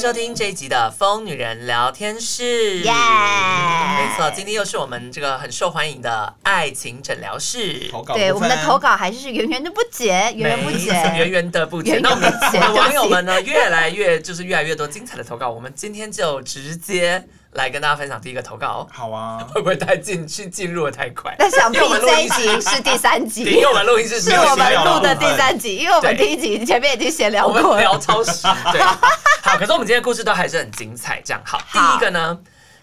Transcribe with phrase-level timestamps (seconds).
[0.00, 2.42] 收听这一集的《疯女人聊天室》，
[2.84, 7.90] 耶没错，今天又是我们这个很受欢迎的爱情诊疗室。
[8.14, 11.98] 对，我们的投稿还是源源的不绝，源源不绝，源源的不绝。
[11.98, 15.50] 那我们的网友们呢， 越来越就是越来越多精彩的投稿。
[15.50, 17.22] 我们今天就直接。
[17.52, 18.86] 来跟大家分享第一个投稿。
[18.92, 21.34] 好啊， 会不会太进去进入的太快？
[21.38, 28.42] 那想必这一集是第三集，因为我们录音是是我们录的第三集，因为我们第一集前面已经闲聊过了，我们聊超时。
[28.72, 31.20] 对，好，可是我们今天的故事都还是很精彩。
[31.24, 32.38] 这样好，第一个呢，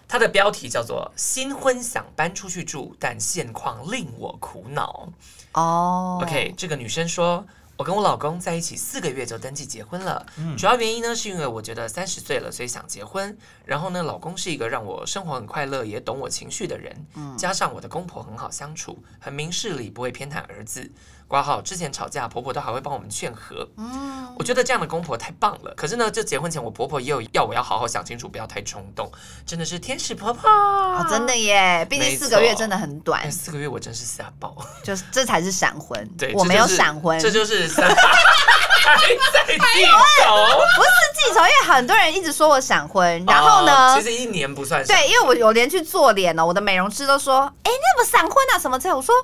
[0.06, 5.08] 它的标题叫做“新婚想搬出去住，但现况令我苦恼”。
[5.54, 7.44] 哦，OK，这个女生说。
[7.78, 10.26] 我跟我老公在一起四个月就登记结婚了，
[10.56, 13.38] 主要原因呢是因为我觉得三十岁了，所以想结婚。
[13.64, 17.06] 然后呢，老公是一个让我生活很快乐，也懂我情绪的人，
[17.38, 20.90] 加上我的公婆很好相处，很明事理，不会偏袒儿子。
[21.28, 23.68] 挂号之前吵架，婆婆都还会帮我们劝和。
[23.76, 25.74] 嗯，我觉得这样的公婆太棒了。
[25.76, 29.12] 可是呢，就结婚前，我婆婆也有要我要好好想清楚，不要太冲动。
[29.44, 31.86] 真的是天使婆婆，哦，真的耶！
[31.90, 33.20] 毕竟四个月真的很短。
[33.20, 36.02] 哎，四个月我真是吓爆，就是这才是闪婚。
[36.16, 37.86] 对，我没有闪婚，这就是 闪。
[37.86, 38.96] 还
[39.34, 39.58] 在记
[40.22, 40.34] 仇？
[40.76, 43.22] 不是记仇，因为很多人一直说我闪婚。
[43.26, 44.82] 然后呢，其实一年不算。
[44.86, 48.58] 对，因为我有连去做脸了，我的美容师都说：“哎，你怎么闪婚啊？
[48.58, 49.14] 什么之类。”我说。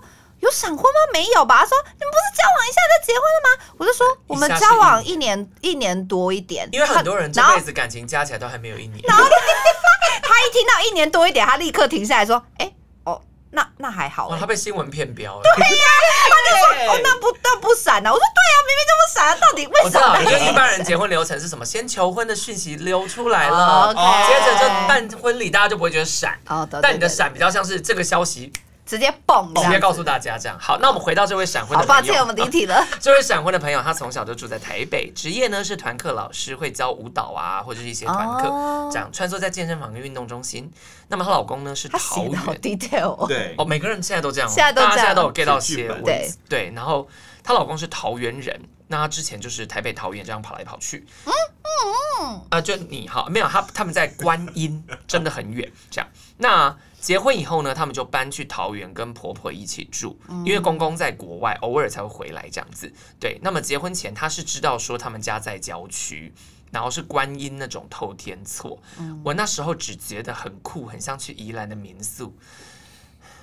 [0.44, 1.00] 有闪婚吗？
[1.12, 1.60] 没有吧？
[1.60, 3.74] 他说你们不是交往一下就结婚了吗？
[3.78, 9.00] 我就说我们交往一年一年多一点，因为很多人这辈子感情加起来都还没有一年。
[9.08, 9.24] 然后
[10.22, 12.72] 他一听到一年多一点，他立刻停下来说：“哎，
[13.04, 15.42] 哦，那那还好。”他被新闻骗标了。
[15.56, 15.84] 对呀，
[16.28, 21.64] 他就说：“哦，那不那不闪啊？”我说：“对呀，明明就不闪，到底为什么？”因为一般人结婚流程是什么？
[21.64, 23.94] 先求婚的讯息流出来了，
[24.26, 26.38] 接着就办婚礼，大家就不会觉得闪。
[26.82, 28.52] 但你的闪比较像是这个消息。
[28.86, 30.58] 直接蹦，直接告诉大家这样。
[30.60, 32.02] 好，那我们回到这位闪婚的朋友。
[32.02, 32.86] 抱歉，我们离题了。
[33.00, 40.70] 这位闪婚的朋友，他从小就住在台北，职业呢是团课老师，会教舞蹈啊，或者是一些团课，哦、这样穿梭在健身房跟运动中心。
[41.08, 46.72] 那么她老公呢是桃园， detail 对哦，每个人现在都这样，现在都大家现在都有 get 到些对对。
[46.74, 47.08] 然后
[47.42, 51.06] 她老公是桃园人，那他之前就是台北桃园这样跑来跑去。
[51.24, 51.72] 嗯嗯
[52.20, 52.26] 嗯。
[52.26, 56.76] 啊、呃，就你好，没有他，他们在观音， 真的很远，这样那。
[57.04, 62.90] 结婚以后呢，他们就搬去桃园跟婆婆一起住，因为公公在国外，偶尔才会回来这样子。
[63.20, 66.32] 对，那么结婚前他是知道说他们家在郊区，
[66.70, 68.78] 然后是观音那种透天厝。
[69.22, 72.34] 我那时候只觉得很酷，很像去宜兰的民宿。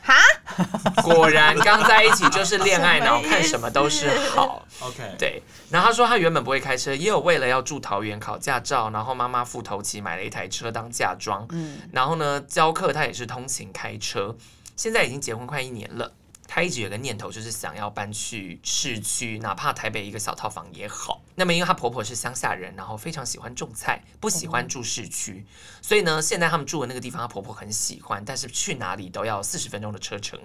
[0.02, 0.16] 哈，
[1.04, 4.66] 果然刚在一起就是恋爱脑，看什么都是好。
[4.80, 5.42] OK，对。
[5.70, 11.46] 然后他说他原本不会开车，也有为了要住桃园考驾照，然后妈妈付头期买了一台车当嫁妆。
[11.52, 14.36] 嗯，然后呢教课他也是通勤开车，
[14.76, 16.12] 现在已经结婚快一年了。
[16.54, 21.22] 他一直有个念头，就是想要搬去市区，哪怕台北一个小套房也好。
[21.36, 25.46] 那么，因为她婆婆是乡下人，然后非常喜欢种菜，不喜欢住市区，
[25.82, 30.38] 所以呢，现在他们住的那个地方，她婆婆很喜欢，但是去哪里都要四十分钟的车程。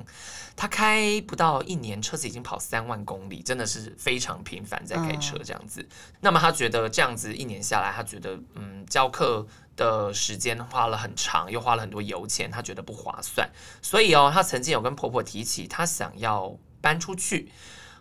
[0.55, 5.84] 她开不到一年，车子已经跑三万公里，真的是非常频繁在开车这样子。
[6.21, 9.45] 那么，她觉得这样子一年下来，她觉得嗯，教课。
[9.76, 13.48] 的时间花了很长，又花了很多油钱，她觉得不划算，
[13.82, 17.53] 所以哦，她曾经有跟婆婆提起，她想要搬出去。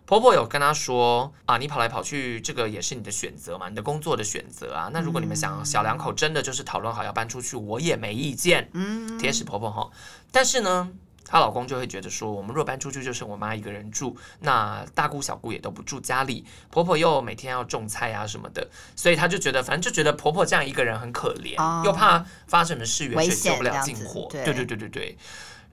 [0.06, 4.90] 婆婆有跟她说啊，你跑来跑去，这个也是你的选择嘛，你的工作的选择啊。
[4.94, 8.70] 那如果你们想小两口真的就是讨论好要搬出去，我也没意见。
[8.74, 9.90] 嗯，铁齿婆婆哈，
[10.32, 10.92] 但是呢。
[11.26, 24.28] 她老公就会觉得说，我们若搬出去，就剩我妈一个人住，那大姑小姑也都不住家里，婆婆又每天要种菜啊什么的，所以她就觉得，反正就觉得婆婆这样一个人很可怜，哦、又怕发生什么事，远水救不了近火。
[24.30, 25.18] 对，对对对对对。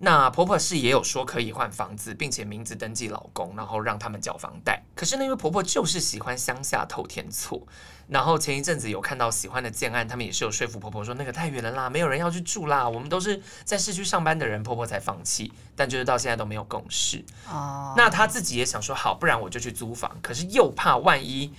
[0.05, 4.83] 那婆婆是也有说可以换房子，并且名字登记老公，然后让他们缴房贷。
[4.97, 7.65] 可是那位婆婆就是喜欢乡下偷天厝，
[8.13, 15.51] 然后前一阵子有看到喜欢的建案，他们也是有说服婆婆说那个太远了啦，没有人要去住啦，我们都是在市区上班的人，婆婆才放弃。
[15.75, 17.25] 但就是到现在都没有共识。
[17.49, 21.53] 哦，那她自己也想说好，不然我就去租房，可是又怕万一。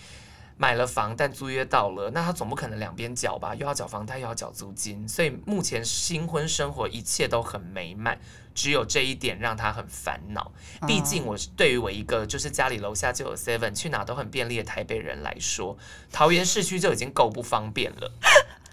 [0.58, 3.56] 买了房，但租约到了，那他总不可能两边缴吧？
[3.56, 8.20] 又要缴房贷，又要缴租金，所以目前新婚生活一切都很美满，
[8.54, 10.52] 只有这一点让他很烦恼。
[10.88, 15.78] 毕竟我对于我一个就是家里楼下就有 Seven，去哪都很便利的台北人来说，
[16.12, 18.12] 桃园市区就已经够不方便了。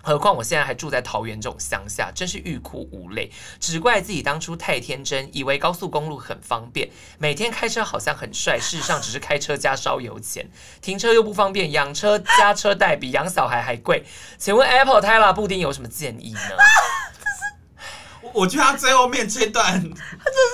[0.03, 3.31] 何况我现在还住在桃园这种乡下，真是欲哭无泪。
[3.59, 8.59] 只怪自己当初太天真，以为高速公路很方便，每天开车好像很帅。
[8.59, 10.49] 事实上只是开车加烧油钱，
[10.81, 14.05] 停车又不方便，养车加车贷比养小孩还贵。
[14.39, 16.57] 请问 Apple、Tyler、布丁有什么建议呢？
[18.33, 19.83] 我觉得他最后面这段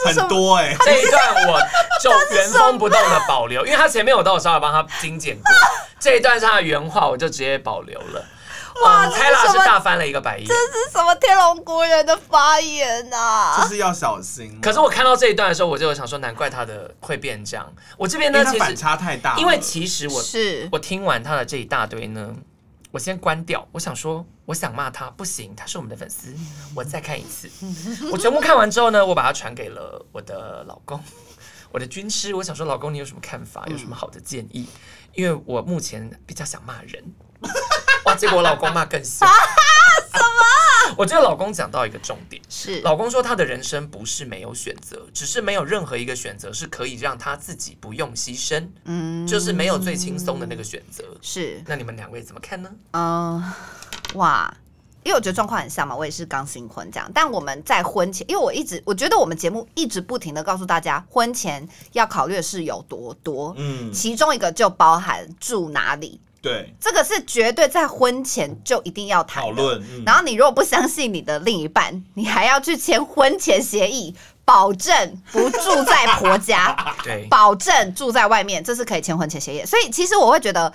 [0.07, 1.61] 很多哎、欸，这一段我
[2.03, 5.53] 就原封不动的保留，因为他前面我都有稍微帮他精简过，
[6.01, 8.25] 这一段是他的原话，我就直接保留了。
[8.85, 13.61] 哇，泰拉是大翻了一个白眼，这是什么天龙国人的发言啊？
[13.63, 14.61] 就是要小心。
[14.61, 17.73] 可是我看到这一段的时候，我就想说，难怪他的会变这样。
[17.97, 22.35] 我这边呢，其实反差太大，因为其实我是我听完他的这一大堆呢。
[22.93, 26.33] 我先关掉，我想说，我想骂他，不行，他是我们的粉丝，
[26.75, 27.51] 我再看一次。
[28.11, 30.99] 我全部看完之后呢，我把它传给了我的老公，
[31.73, 32.35] 我的军师。
[32.35, 33.65] 我想说，老公你有什么看法？
[33.67, 34.67] 有什么好的建议？
[35.13, 37.05] 因为我目前比较想骂人。
[38.07, 39.27] 哇，结果我老公骂更凶。
[39.27, 40.95] 什么？
[40.97, 51.05] 我觉得老公讲到一个重点，是老公说他的人生不是没有选择，只是没有任何一个选择是可以让他自己不用牺牲，嗯，就是没有最轻松的那个选择。
[51.21, 52.71] 是，那你们两位怎么看呢？
[52.93, 53.43] 嗯，
[54.15, 54.55] 哇，
[55.03, 66.21] 因为我觉得状况很像嘛，我也是刚新婚这样，但我们在婚前，因为我一直我觉得我们节目一直不停的告诉大家，婚前要考虑的事有多多，嗯，其中一个就包含住哪里。
[66.47, 69.81] 对，这个是绝对在婚前就一定要谈讨论。
[69.81, 74.15] 嗯、然后你如果不相信你的另一半，你还要去签婚前协议，
[74.45, 79.65] 保证不住在婆家， 对，保证住在外面，这是可以签婚前协议。
[79.65, 80.73] 所以其实我会觉得。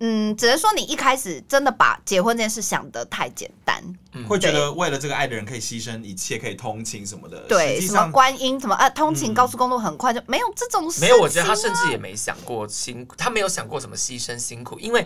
[0.00, 7.38] 嗯，只能说你一开始真的把结婚这件事想得太简单，嗯、会觉得为了这个爱的人可以牺牲一切，可以通勤什么的。
[7.48, 11.02] 对，什么观音，什么呃，通勤高速公路很快，就没有这种事、啊。
[11.02, 15.04] 没有，我觉得他甚至也没想过辛苦，他没有想过什么牺牲辛苦，因为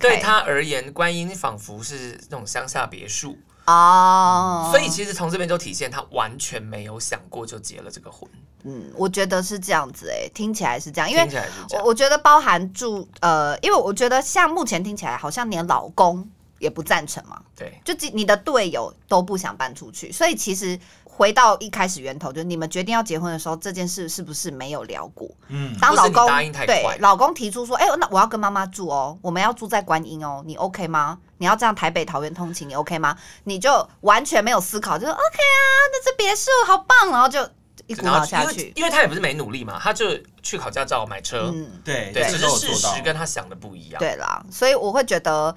[0.00, 3.38] 对他而言，观音仿佛是那种乡下别墅。
[3.66, 8.28] 哦，所以其实从这边就体现他完全没有想过就结了这个婚。
[8.64, 11.84] 嗯，我觉得是这样子诶、欸，听起来是这样，因为听起来是这样。
[11.84, 16.28] 我我觉得包含住呃，因为我觉得像目前听起来好像连老公
[16.58, 20.78] 也不赞成嘛，对，就你的队友都不想搬出去，所以其实
[21.14, 25.28] 回到一开始源头，就是你们决定要结婚的时候，这件事是不是没有聊过？
[25.48, 31.18] 嗯，当老公答应太快，对，老公提出说，哎、欸，那我要跟妈妈住哦，我们要住在观音哦，你 OK 吗？
[31.36, 33.14] 你要这样台北桃园通勤，你 OK 吗？
[33.44, 35.60] 你就完全没有思考，就说 OK 啊，
[35.92, 37.46] 那这别墅好棒，然后就
[37.86, 38.72] 一股脑下去。
[38.74, 43.98] 因为他也不是没努力嘛，他就去考驾照、买车，嗯，对对，只是事实跟他想的不一样。
[43.98, 45.54] 对啦，所以我会觉得，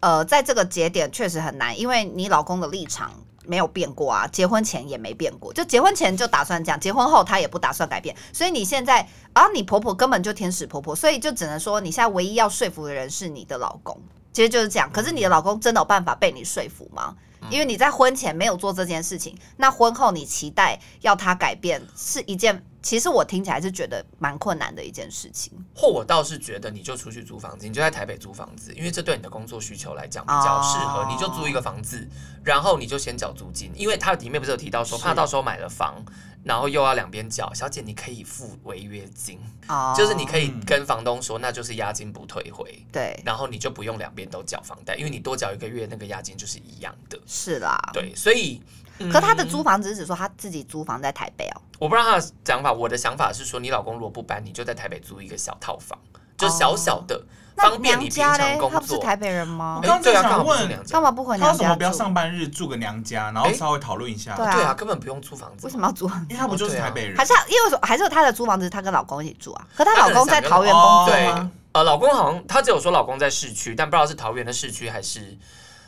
[0.00, 3.12] 呃，在这个节点确实很难，因为你老公的立场
[3.50, 14.00] 没有变过啊，结婚前也没变过，就结婚前就打算这样，结婚后他也不打算改变，所以你现在啊，你婆婆根本就天使婆婆，所以就只能说你现在唯一要说服的人是你的老公。
[14.32, 17.16] 其实就是这样，可是你的老公真的有办法被你说服吗？
[17.48, 25.52] 因为你在婚前没有做这件事情，那婚后你期待要他改变是一件，其实我听起来是觉得蛮困难的一件事情。
[25.74, 32.06] 或我倒是觉得，你就出去租房子，你就在台北租房子，因为这对你的工作需求来讲比较适合，你就租一个房子，
[32.44, 36.04] 然后你就先缴租金，因为它里面不是有提到说，怕到时候买了房。
[36.42, 39.38] 然后又要两边缴，小姐你可以付违约金
[39.68, 48.62] ，oh, 就是你可以跟房东说，那就是押金不退回，对，然后你就不用两边都缴房贷，因为你多缴一个月那个押金就是一样的，是啦，对，所以，
[48.98, 55.98] 嗯、可他的租房只是指说他自己租房在台北哦，我不知道他的讲法，我的想法是说，你老公如果不搬，你就在台北租一个小套房，
[56.40, 57.14] 就小小的。
[57.14, 57.24] Oh.
[57.72, 58.70] 方便你平常工作。
[58.70, 59.78] 他不是台北人吗？
[59.82, 61.46] 我刚正想问，干嘛不回娘家？
[61.46, 64.34] 他为什么不要上班日住个娘家，然后稍微讨论一下？
[64.34, 65.66] 对啊，根本不用租房子。
[65.66, 66.26] 为什么要租房子？
[66.30, 67.18] 因为他不就是台北人？
[67.18, 69.66] 还是因为还是他的租房子，他跟老公一起住啊？
[69.76, 71.50] 可她老公在桃园工作吗？
[71.72, 75.36] 呃，老公好像他只有说老公在市区，但不知道是桃园的市区还是。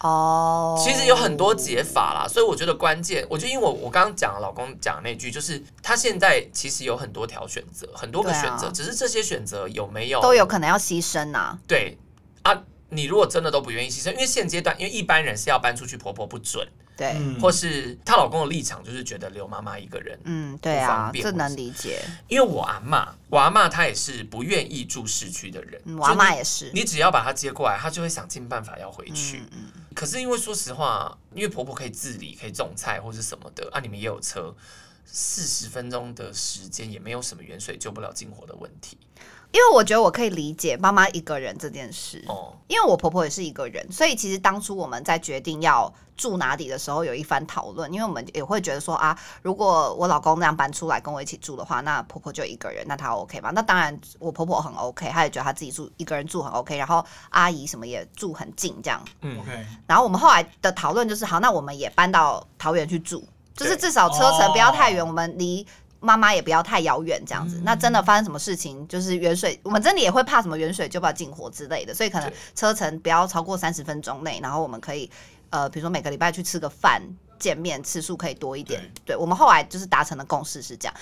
[0.03, 11.59] 哦，oh, 其实有很多解法啦，所以我觉得关键，我就因为我我刚刚讲老公讲的那句，就是他现在其实有很多条选择，很多个选择，啊、只是这些选择有没有都有可能要牺牲呐、啊。
[11.67, 11.97] 对。
[12.43, 12.61] 啊，
[12.93, 16.67] 你如果真的都不愿意牺牲，因为现阶段，因为一般人是要搬出去，婆婆不准。
[16.95, 22.03] 对，或是她老公的立场就是觉得留妈妈一个人，嗯，对啊，这能理解。
[22.29, 26.71] 因为我阿妈，我阿妈她也是不愿意住市区的人，嗯、我阿妈也是。
[26.75, 29.39] 你只要把她接过来，她就会想尽办法要回去。
[29.39, 34.55] 嗯嗯、可是因为说实话，因为婆婆可以自理，可以种菜或是什么的，啊，你们也有车，
[35.07, 38.99] 四十分钟的时间也没有什么远水救不了近火的问题。
[39.53, 42.25] 因为我觉得我可以理解妈妈一个人这件事。
[42.27, 47.93] 哦，因为我婆婆也是一个人，所以其实当初我们在决定要住哪里的时候，有一番讨论。
[47.93, 53.51] 因为我们也会觉得说啊，如果我老公那样搬出来跟我一起住的话，那婆婆就一个人，那她 OK 吗？
[53.55, 56.77] 那当然，我婆婆很 OK，她也觉得她自己住一个人住很 OK。
[56.79, 59.05] 然后阿姨什么也住很近，这样。
[59.21, 59.67] 嗯，OK。
[59.87, 63.23] 然后我们后来的讨论就是，好，那我们也搬到桃园去住，
[63.55, 65.67] 就是至少车程不要太远，我们离。
[66.03, 67.61] 妈妈也不要太遥远，这样子。
[67.65, 75.09] 那真的发生什么事情，就是远水，我们真的也会怕什么远水救不了近火之类的，所以可能车程不要超过三十分钟内，然后我们可以，
[75.51, 77.01] 呃，比如说每个礼拜去吃个饭，
[77.39, 78.83] 见面次数可以多一点。
[79.05, 80.95] 对，我们后来就是达成的共识是这样。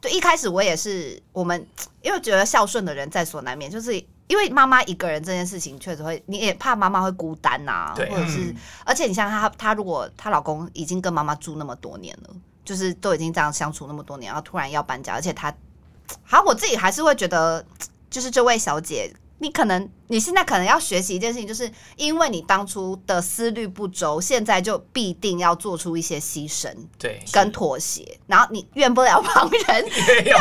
[0.00, 1.66] 对，一开始我也是，我们
[2.02, 3.94] 因为觉得孝顺的人在所难免，就是
[4.28, 12.34] 因为妈妈一个人这件事情确实会，你也怕妈妈会孤单呐、啊，或者是，而且你像她，她如果她老公已经跟妈妈住那么多年了。
[12.68, 15.50] 就是都已经这样相处那么多年，然后突然要搬家，而且他，
[16.22, 17.64] 好，我自己还是会觉得，
[18.10, 30.38] 就是这位小姐，你可能你现在可能要学习一件事情，就是因为你当初的思虑不周，现在就必定要做出一些牺牲，对，跟妥协，然后你怨不了旁人， 没有，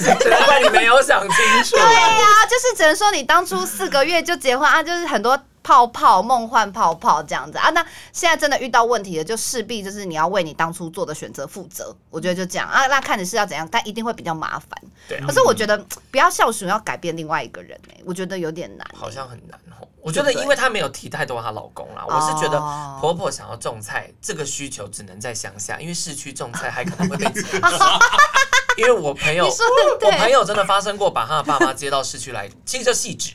[0.00, 5.40] 只能怪你没有想清楚，对呀、啊，就是只能说你当初四个月就结婚啊，就是很多。
[5.64, 11.96] 泡泡梦幻泡泡这样子啊，那现在真的遇到问题了，就势必就是你要为你当初做的选择负责。
[12.10, 14.70] 我觉得就这样啊，那看你是要怎样，但一定会比较麻烦。
[15.08, 15.76] 对，可是我觉得
[16.10, 18.96] 不要孝顺要改变另外一个人哎、欸，我觉得有点难、欸。
[18.96, 19.88] 好像很难哦。
[20.02, 22.60] 我觉得因为她没有提太多她老公啦，我是觉得
[23.00, 27.42] 婆婆想要种菜这个需求只能在乡下，因为市区种菜还可能会被挤。
[28.76, 33.32] 因为我朋友，我朋友真的发生过，把他的爸妈接到市区来，其实就细致，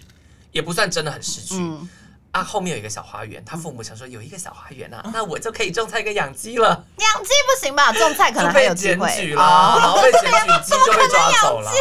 [0.52, 1.56] 也不算真的很市区。
[1.58, 1.90] 嗯
[2.32, 6.68] 啊，后面有一个小花园，他父母想说有一个小花园啊，那我就可以种菜跟养鸡了。
[6.98, 7.92] 养鸡不行吧？
[7.94, 9.08] 种菜可能还有机会。
[9.08, 11.72] 被检举了，哦、 然后被检举，鸡就被抓走了。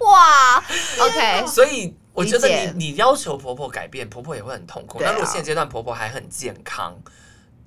[0.00, 0.56] 哇，
[1.00, 1.46] OK。
[1.46, 4.98] 所以我觉得你你要求婆婆改变，婆婆也会很痛苦。
[5.00, 6.96] 那、啊、如果现阶段婆婆还很健康，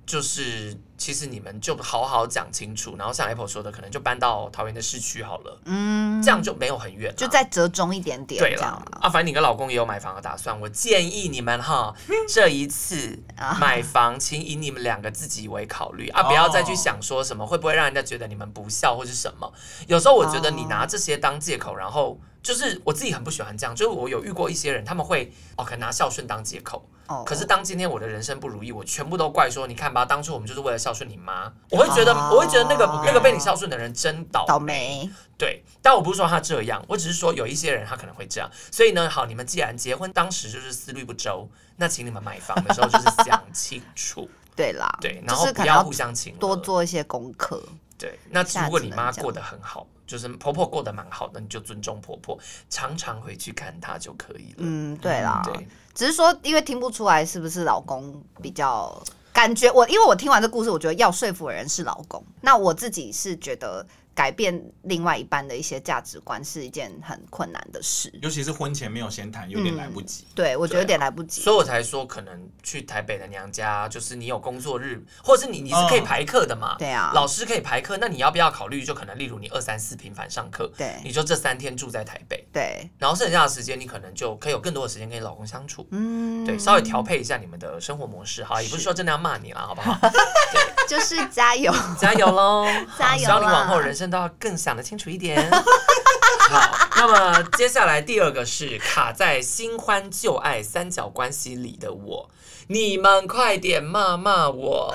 [0.06, 0.78] 就是。
[1.02, 8.84] 其实你们就好好讲清楚，然后像 Apple 说的，可能就搬到桃园的市区好了，嗯，这样就没有很远，就再折中一点点，对了。
[9.02, 11.92] 啊，反正你跟老公也有买房的打算，我建议你们哈，
[12.30, 13.18] 这一次
[13.60, 16.08] 买房，请以你们两个自己为考虑。
[16.10, 19.52] 啊，不要再去想说什么会不会让人家觉得你们不孝或是什么。
[19.88, 26.88] 有时候我觉得你拿这些当借口，然后就是我自己很不喜欢这样，就是我有遇过一些人，他们会哦，可能拿孝顺当借口，
[27.26, 30.91] 可是当今天我的人生不如意，我全部都怪说，你看吧，当初我们就是为了孝。
[30.92, 35.10] 孝顺你妈，我会觉得，我会觉得那个那个被你孝顺的人真倒倒霉。
[35.38, 38.52] 对，但我不是说他这样，我只是说有一些人他可能会这样。
[38.70, 44.30] 所以呢，好，你们既然结婚当时就是思虑不周，那请你们买房的时候就是想清楚。
[44.54, 47.64] 对啦，对，然后不要互相请，多做一些功课。
[47.98, 52.38] 对，那如果你妈过得很好，就是婆婆过得蛮好的，你就尊重婆婆，
[52.70, 54.58] 常常回去看她就可以了。
[54.58, 59.02] 嗯，对啦，对，只是说因为听不出来是不是老公比较。
[59.32, 62.24] 感觉我，因为我听完这故事，我觉得要说服的人是老公。
[62.42, 63.86] 那我自己是觉得。
[64.14, 70.26] 改变另外一半的一些价值观是一件很困难的事，尤其是婚前没有先谈，有点来不及。
[70.30, 76.76] 嗯、对，我觉得有点来不及，所以我才说可能去台北的娘家，就是你有工作日，或者是你你是可以排课的嘛？
[76.78, 78.84] 对啊，老师可以排课，那你要不要考虑？
[78.84, 89.98] 就可能例如你二三四频繁上课，对，你就这三天住在台北，对，然后剩下的时间你可能就可以有更多的时间跟你老公相处，嗯，对，稍微调配一下你们的生活模式，好，也不是说真的要骂你了，好不好？
[90.02, 92.68] 对，就是加油， 加油喽，
[93.00, 93.24] 加油！
[93.24, 95.40] 希望你往后人生都要更想得清楚一点。
[96.52, 102.30] 好，那么接下来第二个是卡在新欢旧爱三角关系里的我，
[102.68, 104.94] 你们快点骂骂我。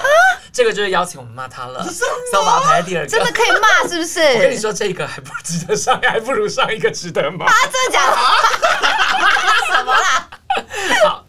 [0.52, 3.08] 这个就是邀请我们骂他了，所以我把它排在第二个。
[3.08, 4.20] 真的可以骂是不是？
[4.20, 7.46] 我跟你说，这个还不值得上，还不如上一个值得骂。
[7.46, 8.16] 啊，真的假的？
[9.74, 10.28] 什么啦？
[11.06, 11.24] 好。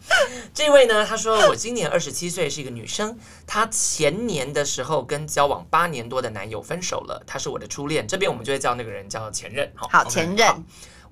[0.88, 3.18] 呢，他说我今年二十七岁，是一个女生。
[3.46, 8.08] 她前年的时候跟交往八年多的男友分手了，他是我的初恋。
[8.08, 9.72] 这边我们就会叫那个人叫前任。
[9.76, 10.66] 好，前任。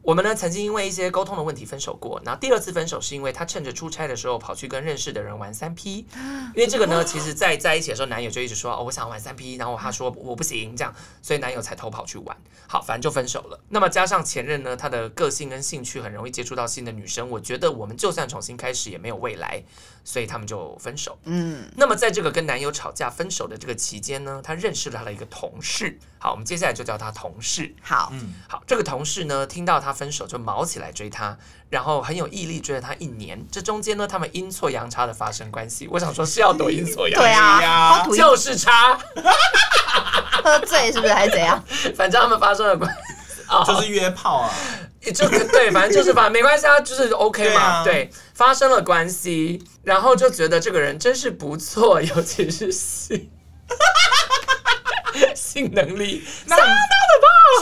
[0.05, 6.05] 我们呢曾经因为一些沟通的问题分手过，那第二次分手是因为他趁着出差的时候跑去跟认识的人玩三 P，
[6.53, 10.93] 因为这个呢，其实在在一起的时候，男友就一直说哦，我想玩三 P，然后他说我不行，这样，
[11.23, 12.37] 所以男友才偷跑去玩。
[12.67, 13.59] 好，反正就分手了。
[13.69, 19.63] 那么加上前任呢，他的个性跟兴趣很容易接触到新的女生，我觉得我们就算重新开始也没有未来，
[20.05, 21.17] 所以他们就分手。
[21.25, 25.99] 嗯，那么在这个跟男友吵架分手的这个期间呢，她认识了他的一个同事。
[26.19, 27.75] 好，我们接下来就叫他同事。
[27.81, 31.37] 好，嗯，好，这个同事呢，听到他分手就毛起来追他，
[31.69, 33.45] 然后很有毅力追了他一年。
[33.51, 35.87] 这中间呢，他们阴错阳差的发生关系。
[35.91, 37.21] 我想说，是要多阴错阳差？
[37.21, 38.97] 对啊，就是差。
[40.43, 41.63] 喝醉是不是还是怎样？
[41.97, 43.13] 反正他们发生了关系
[43.65, 44.49] 就是约炮啊，
[45.01, 53.29] 也就对，反正就是反正 没关系啊，就是 OK 嘛，对啊，对，发生了关系，然后就觉得这个人真是不错，尤其是性，
[55.35, 56.73] 性能力相当的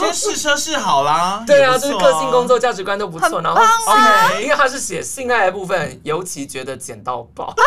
[0.00, 4.28] 先试车试好啦，对啊，就是个性、工作、价值观都不错，然后啊。
[4.28, 7.54] OK，因为他是写性爱的部分，尤其觉得捡到宝，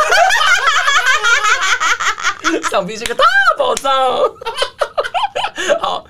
[2.69, 3.23] 想必是个大
[3.57, 3.91] 宝藏。
[5.81, 6.05] 好，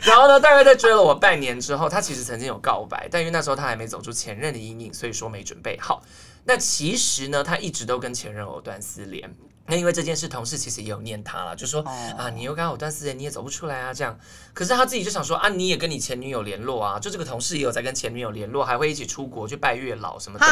[0.06, 6.02] 然后呢，大概在追了我半年之后，他其实曾经有告白，但因为那时候他还没走出前任的阴影，所以说没准备好。
[6.44, 9.34] 那其实呢，他一直都跟前任藕断丝连。
[9.66, 11.80] 那因为这件事，同事其实也有念他了，就说、
[12.18, 14.18] 啊，你又跟藕断丝连，你也走不出来啊，这样。
[14.52, 20.46] 可是他自己就想说啊，你也跟你前女友联络啊，就这个同事也有在跟前女友联络，还会一起出国去拜月老什么的。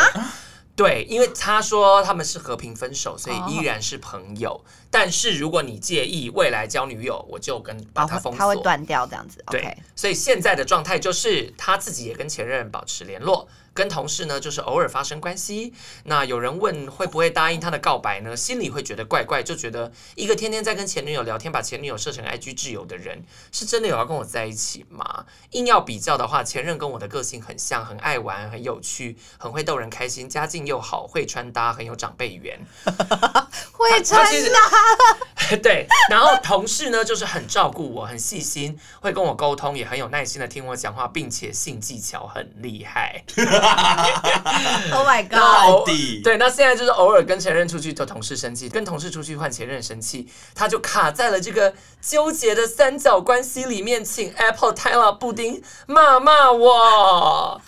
[0.78, 4.50] 对，因为他说他们是和平分手，所以依然是朋友。
[4.50, 4.60] Oh.
[4.92, 9.44] 但是如果你介意未来交女友，我就跟把他封锁，他会断掉这样子。
[9.50, 9.74] 对，okay.
[9.96, 13.48] 所以现在的状态就是他自己也跟前任保持联络。
[13.78, 15.72] 跟同事呢，就是偶尔发生关系。
[16.02, 18.36] 那有人问会不会答应他的告白呢？
[18.36, 25.24] 心里会觉得怪怪，就觉得一个天天在跟前女友聊天，把前女友设成 IG 挚友的人，是真的有要跟我在一起吗？
[25.52, 32.58] 硬要比较的话，前任跟我的个性很像，很爱玩，很有趣，很会逗人开心，家境又好，会穿搭，很有长辈缘。
[33.72, 35.86] 会穿搭， 对。
[36.10, 43.22] 然后同事呢，就是很照顾我，很细心，会跟我沟通，也很有耐心的听我讲话，并且性技巧很厉害。
[44.92, 45.86] Oh my god！
[46.24, 57.60] 对，那现在就是偶尔跟前任出去，就同事生气；跟同事出去换前任生气，他就卡在了这个纠结的三角关系里面，请 Apple Tyler 布丁骂骂我。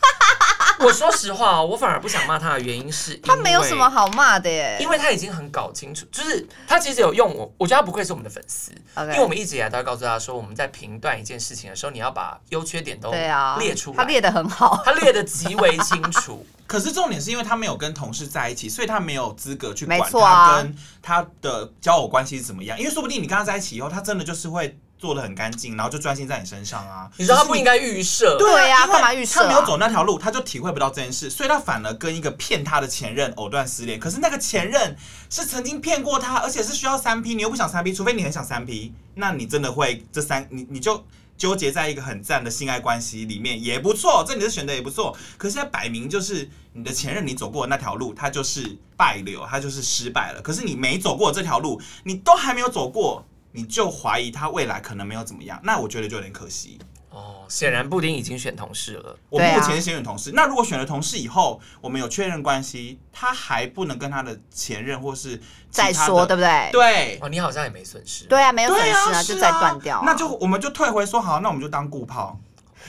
[0.80, 9.10] 我说实话，我反而不想骂他的原因是，他没有什么好骂的耶，因为他已经很搞清楚，就是他其实有用我，我觉得他不愧是我们的粉丝，Okay.
[9.10, 13.10] 因为我们一直以来都要告诉他说，我们在评断一件事情的时候，你要把优缺点都
[13.58, 16.46] 列出来，他列的很好，他列的极为清楚。
[16.66, 24.78] 可是重点是因为他没有跟同事在一起，所以他没有资格去管他跟他的交友关系是怎么样，因为说不定你跟他在一起以后，他真的就是会。
[25.00, 27.10] 做的很干净，然后就专心在你身上啊！
[27.16, 28.36] 你说他不应该预设？
[28.36, 29.40] 对呀，干嘛预设？
[29.40, 33.98] 他没有走那条路，他就体会不到这件事，所以他反而跟一个骗他的前任藕断丝连。
[33.98, 34.94] 可是那个前任
[35.30, 41.02] 是曾经骗过他，而且是需要三 P，你又不想三 P，除非你很想三 P，那你真的会这三你你就
[41.38, 45.16] 纠结在一个很赞的性爱关系里面也不错，这你的选择也不错。
[45.38, 50.42] 可是现在摆明就是你的前任，你走过的那条路，他就是败流，他就是失败了。
[50.42, 53.24] 可是你没走过这条路，你都还没有走过。
[53.52, 56.78] 你就怀疑他未来可能没有怎么样，那我觉得就有点可惜
[57.10, 57.44] 哦。
[57.48, 60.30] 显然布丁已经选同事了，我目前先选同事。
[60.32, 66.68] 那如果选了同事以后，我们有确认关系，他还不能跟他的前任或是再说，对不对？
[66.70, 68.24] 对哦，你好像也没损失。
[68.26, 70.00] 对啊，没有损失啊，就再断掉。
[70.06, 72.38] 那就我们就退回说好，那我们就当顾炮。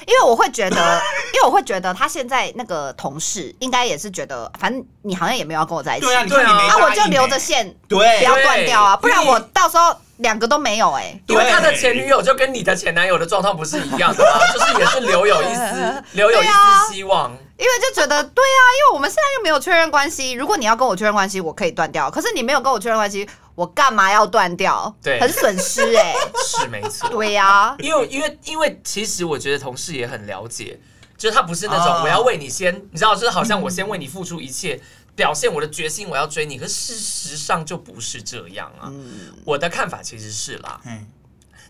[0.08, 1.02] 因为我会觉得，
[1.34, 9.96] 因为我会觉得他现在那个同事应该也是觉得，反正你好像也没有要跟我在一起，对啊，你看你没，啊，我就留着线，对，不要断掉啊，不然我到时候。
[10.22, 14.40] 两个都没有哎、欸，因为他的前女友就跟你的前男友的状况不是一样的吗？
[14.54, 24.94] 就是也是留有一丝留有一丝希望，因为就觉得对啊，因为我们现在又没有确认关系，如果你要跟我确认关系，我可以断掉，可是你没有跟我确认关系，我干嘛要断掉？
[25.04, 30.80] 对，很损失哎、欸，是没错，对呀、啊，因为因为因为其实我觉得同事也很了解，
[31.18, 34.80] 就是他不是那种我要为你先，你知道，就是好像我先为你付出一切。
[35.16, 36.58] 表现我的决心，我要追你。
[36.58, 38.88] 可事实上就不是这样啊！
[38.88, 41.08] 嗯、我的看法其实是啦，嗯、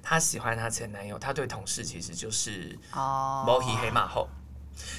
[0.01, 4.29] 他喜欢她前男友，她对同事其实就是哦，摸黑黑马后。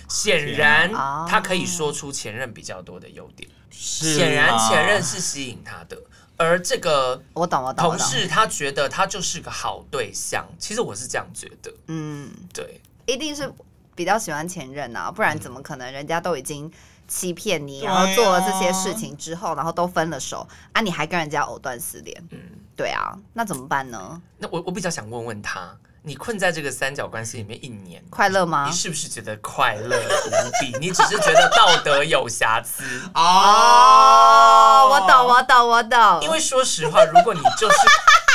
[0.08, 3.48] 显然，他可以说出前任比较多的优点。
[3.70, 5.96] 显然，前任是吸引他的，
[6.36, 7.90] 而这个我懂我懂。
[7.90, 10.46] 同事他觉得他就是个好对象。
[10.58, 11.72] 其实我是这样觉得。
[11.86, 13.50] 嗯，对，一定是
[13.96, 15.90] 比较喜欢前任啊，不然怎么可能？
[15.90, 16.70] 人家都已经。
[17.12, 20.80] 欺骗你，然后做了这些事情之后，然后都分了手啊！
[20.80, 22.38] 你还跟人家藕断丝连，嗯，
[22.74, 24.18] 对啊，那怎么办呢？
[24.38, 28.64] 那我我比较想问问他，你困在这个三角关系里面一年，快乐吗？
[28.66, 30.74] 你是不是觉得快乐无比？
[30.80, 32.82] 你只是觉得道德有瑕疵
[33.14, 34.88] 哦？
[34.90, 36.22] 我懂，我懂，我懂。
[36.22, 37.76] 因为说实话，如果你就是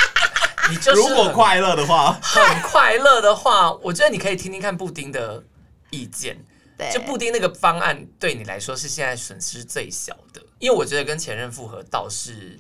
[0.70, 5.44] 你就是如果快乐的话，很快乐的话，我觉得你可以听听看布丁的
[5.90, 6.38] 意见。
[6.78, 12.60] 对就布丁那个方案对你来说是现在损失最小的，因为我觉得跟前任复合倒是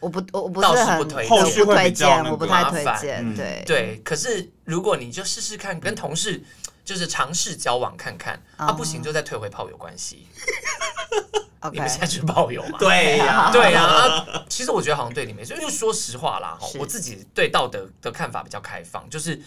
[0.00, 4.00] 我不我不是很不推后续会比较我不太推荐，对对。
[4.04, 6.42] 可是如果你就试试看跟同事
[6.84, 10.26] 就是尝试交往看看，啊不行就再退回炮友关系。
[11.72, 12.76] 你们现在是炮友嘛？
[12.78, 14.44] 对呀对呀。
[14.48, 19.40] 其实我觉得好像对你没错，因为说实话啦，我自己对道德的看法比较开放，就是。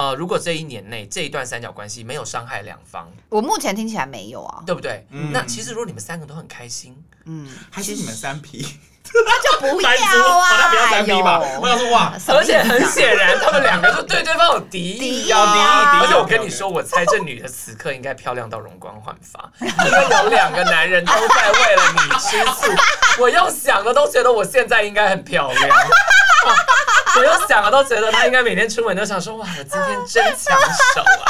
[0.00, 5.06] 呃，如果这一年内这一段三角关系没有伤害两方，我目前听起来没有啊，对不对？
[5.10, 5.30] 嗯。
[5.30, 8.66] 那其实如果你们三个都很开心，嗯，还是你们三 P？
[9.12, 12.62] 那就不要 不要啊，三 P 吧我想说哇什么意思啊？
[12.62, 22.72] 而且很显然他们两个就对对方有敌意敌意而且我跟你说，我猜这女的此刻应该漂亮到容光焕发，因为有两个男人都在为了你吃醋。
[23.20, 25.76] 我用想的都觉得我现在应该很漂亮。
[27.16, 30.58] 我又想啊都觉得他应该每天出门都想说：“哇，我今天真抢
[30.94, 31.26] 手啊！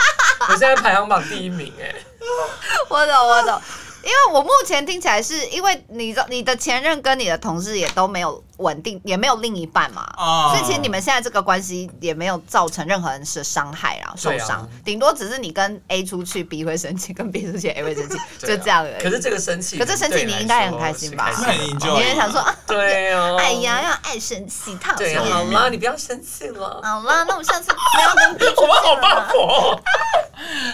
[0.48, 1.94] 我现在排行榜第一名哎。
[2.88, 3.62] ”我懂，我懂。
[4.02, 19.02] 因为我目前听起来是因为你的你的前任跟你的同事也都没有稳定，也没有另一半嘛，哦所以其实你们现在这个关系也没有造成任何人的伤害啊，受伤顶多只是你跟 A 出去，B 会生气，跟 B 出去，A 会生气， 就这样而已。
[19.02, 21.30] 可是这个生气，可是生气你应该也很开心吧？
[21.44, 21.80] 对你来说是开心。
[21.80, 26.80] 的吧很 enjoy 你也想说，啊对哦，哎呀，要爱生气，他有对啊，什么好啦，你不要生气了。
[26.82, 29.82] 好啦，那我下次不要跟 B 出 去我们好霸了。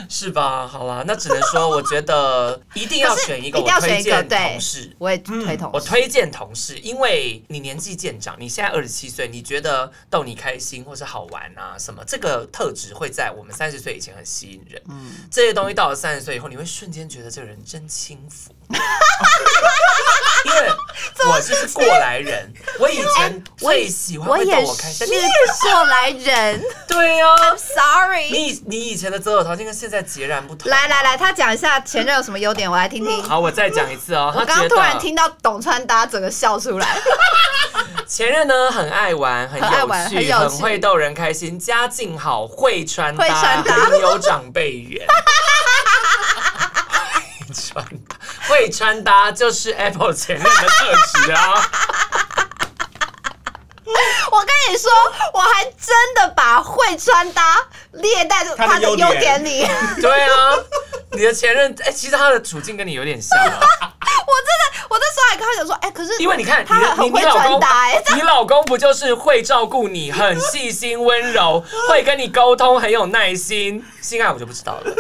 [0.07, 0.67] 婆， 是吧？
[0.67, 4.95] 好啦，那只能说，我觉得 一定要选一个，我推荐同事。
[4.99, 14.81] 我也推同事，我推荐同事，因为你年纪渐长，你现在二十七岁，你觉得逗你开心或是好玩啊什么，这个特质会在我们三十岁以前很吸引人。
[14.89, 18.53] 嗯这些东西到了三十岁以后，你会瞬间觉得这个人真轻浮。
[20.45, 20.73] 因为
[21.29, 25.07] 我就是过来人，我以前最喜欢会逗我也我开心。
[25.07, 25.13] 是
[25.63, 27.27] 过来人对呀、
[27.57, 28.31] sorry。
[28.31, 30.71] 你你以前的择偶条件跟现在截然不同。
[30.71, 33.23] 来来来，他讲一下前任有什么优点，我来听听。
[33.25, 34.33] 好，我再讲一次哦。
[34.37, 36.97] 我刚刚突然得听到董穿搭，整个笑出来。
[38.07, 45.05] 前任呢很爱玩，很很爱玩有趣，很有趣很会逗人开心，家境好，会穿搭，会穿搭很有长辈缘。
[47.55, 48.06] 穿搭，
[48.49, 51.71] 会穿搭就是 Apple 前面的特质啊！
[54.31, 54.91] 我跟你说，
[55.33, 59.67] 我还真的把会穿搭列在他的优点里。
[60.03, 60.55] 对啊，
[61.13, 63.61] 你的前任哎、其实他的处境跟你有点像啊。
[64.27, 73.85] 我真的，我那时候还跟他讲说，哎、可是因为你看，你你很会穿你老公你老公不就是会照顾你，很细心温柔，会跟你沟通，很有耐心。
[74.03, 74.93] 性爱我就不知道了。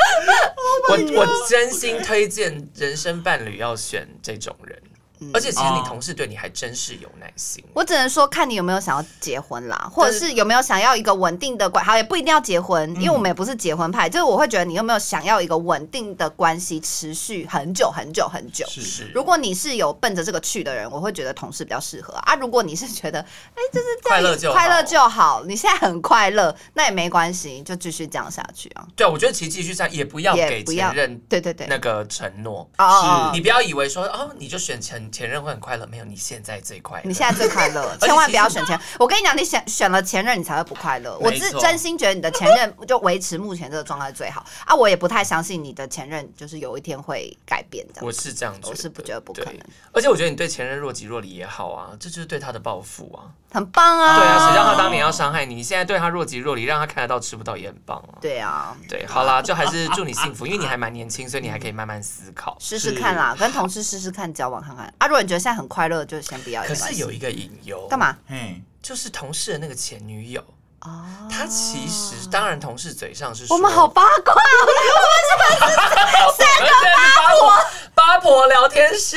[0.88, 4.80] 我我真心推荐人生伴侣要选这种人，
[5.32, 7.62] 而且其实你同事对你还真是有耐心。
[7.74, 18.66] 我只能说看你有没有想要结婚啦，或者是有没有想要一个稳定的关，好也不一定要结婚，因为我们也不是结婚派，就是我会觉得你有没有想要一个稳定的关系持续很久很久很久。
[18.68, 22.34] 是是如果你是有奔着这个去的人，我会觉得同事比较适合啊。
[22.34, 28.86] 如果你是觉得，哎、就是快乐就好快乐就好，你现在很快乐，那也没关系，就继续这样下去啊。
[28.96, 32.68] 对，我觉得其实继续下也不要给前任对对对，那个承诺。
[32.78, 37.08] 哦，你不要以为说哦，你就选前前任会很快乐，没有，你现在最快乐。
[37.08, 38.78] 你现在最快乐， 千万不要选前。
[38.98, 41.16] 我跟你讲，你选选了前任，你才会不快乐。
[41.18, 44.74] 我是真心觉得你的前任就维持目前这个状态最好啊。
[44.74, 48.00] 我也不太相信你的前任就是有一天会改变的。
[48.04, 49.60] 我是这样觉得，我是不觉得不可能对
[49.92, 53.28] 而且我觉得你对前任若即若离也好啊，这就是对他的报复啊。
[53.52, 54.18] 很棒啊。
[54.18, 58.18] 对啊，谁叫他当年要伤害你，你现在对他若即若离，让他看得到吃不到也很棒啊。
[58.20, 62.56] 对啊，对，好啦，就还是祝你幸福，因为你还蛮年轻，所以你还可以慢慢思考。
[62.60, 65.06] 试试看啦，跟同事试试看，交往看看啊。
[65.08, 66.62] 如果你觉得现在很快乐，就先不要。
[66.62, 67.98] 可是有一个隐忧，干？
[67.98, 68.16] 嘛？
[68.28, 70.40] 嗯，就是同事的那个前女友，
[70.82, 74.74] 哦，她其实当然同事嘴上是说我们好八卦哦，我们
[76.36, 76.70] 现 在是
[77.16, 79.16] 八婆八婆聊天室。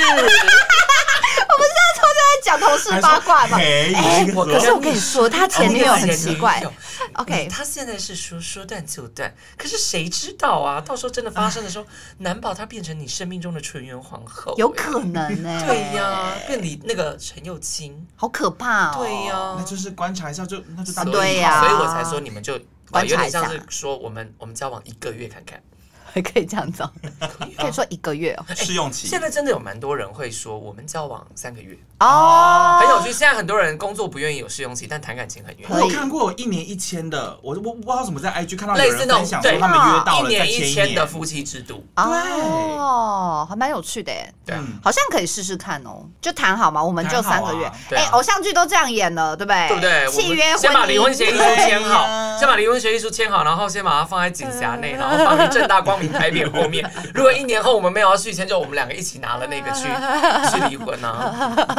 [1.60, 3.58] 在讲同事八卦吧。
[3.58, 6.64] 嘿哎，我可是我跟你说，他前女友很奇怪。
[7.14, 10.82] OK，他现在是说说断就断，可是谁知道啊？
[10.82, 11.86] 到时候真的发生的时候，
[12.20, 15.64] 难保他变成你生命中的纯元皇后，有可能呢。
[15.68, 18.96] 对呀，变你那个陈又清，好可怕哦。
[19.00, 19.56] 对呀。
[19.58, 21.60] 那，就是观察一下，就那就当所以对呀。
[21.60, 23.40] 所以我才说你们就观察一下。
[23.40, 25.64] 有点像是说我们我们交往一个月看看，还
[26.22, 26.92] 可以这样子哦，
[27.58, 28.46] 可以说一个月哦。
[28.56, 29.08] 试用期。
[29.08, 33.12] 现在真的有蛮多人会说我们交往三个月，哦，很有趣。
[33.12, 35.74] 现在很多人工作不愿意有试用期，但谈感情很愿意。
[35.74, 46.06] 我有看过有一年一签的，我我我不知道怎么在 IG 看到有类似那种对他们约到一年了再签一千的夫妻制度，哦，还蛮有趣的耶，对好像可以试试看哦。
[46.22, 49.68] 就谈好嘛，我们就三个月哎，偶像剧都这样演了，对不对？
[49.68, 50.08] 对不对？
[50.10, 56.90] 契约我们先把离婚协议书签好，先把离婚协议书签好，然后先把它放在锦匣内，然后放在正大光明牌匾后面。
[57.14, 59.84] 如果一年后我们没有要续签，就我们两个一起拿了那个去
[60.52, 61.34] 去离婚啊。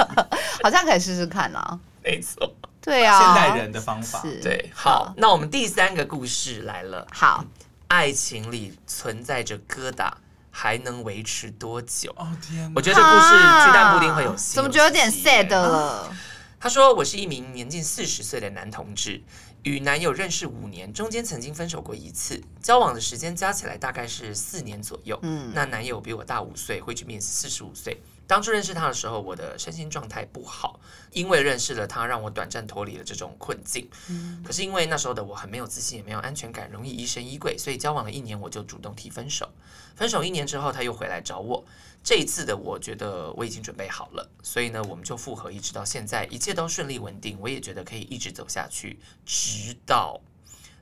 [0.63, 1.79] 好像可以试试看啊。
[2.03, 4.21] 没错，对啊，现代人的方法。
[4.21, 7.07] 是，对，好，那我们第三个故事来了。
[7.13, 7.45] 好，
[7.89, 10.11] 爱情里存在着疙瘩，
[10.51, 12.11] 还能维持多久？
[12.17, 12.71] 哦天！
[12.77, 13.35] 我觉得这故事
[13.67, 16.15] 巨蛋布丁会有戏，怎么觉得有点 sad 了？
[16.61, 19.23] 他说：“我是一名年近四十岁的男同志，
[19.65, 25.19] 与男友认识五年，中间曾经分手过一次，交往的时间加起来大概是四年左右。
[25.23, 28.01] 嗯，那男友比我大五岁，会去面四十五岁。
[28.27, 30.79] 当初认识他的时候，我的身心状态不好，
[31.13, 33.89] 因为认识了他，让我短暂脱离了这种困境。
[34.11, 39.49] 嗯，可是因为那时候的我很没有自信，也没有安全感，容易疑神疑鬼，所以交往了一年，我就主动提分手。
[39.97, 41.65] 分手一年之后，他又回来找我。”
[42.05, 47.39] 这一次的我觉得我已经准备好了，所以呢，我们就复合，一直到现在，一切都顺利稳定。
[47.41, 50.21] 我也觉得可以一直走下去，直到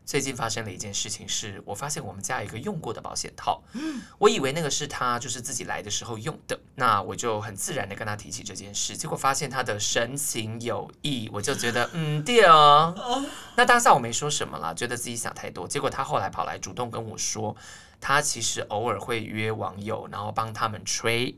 [0.04, 3.62] 最近发生了一件事情，是我发现我们家有一个用过的保险套，
[4.18, 17.56] 我以为那个是他就是自己来的时候用的，那我就很自然的跟他提起这件事，结果发现他的神情有异，我就觉得嗯对 哦，那当下我没说什么啦，觉得自己想太多，结果他后来跑来主动跟我说。
[18.02, 21.34] 他其实偶尔会约网友，然后帮他们吹。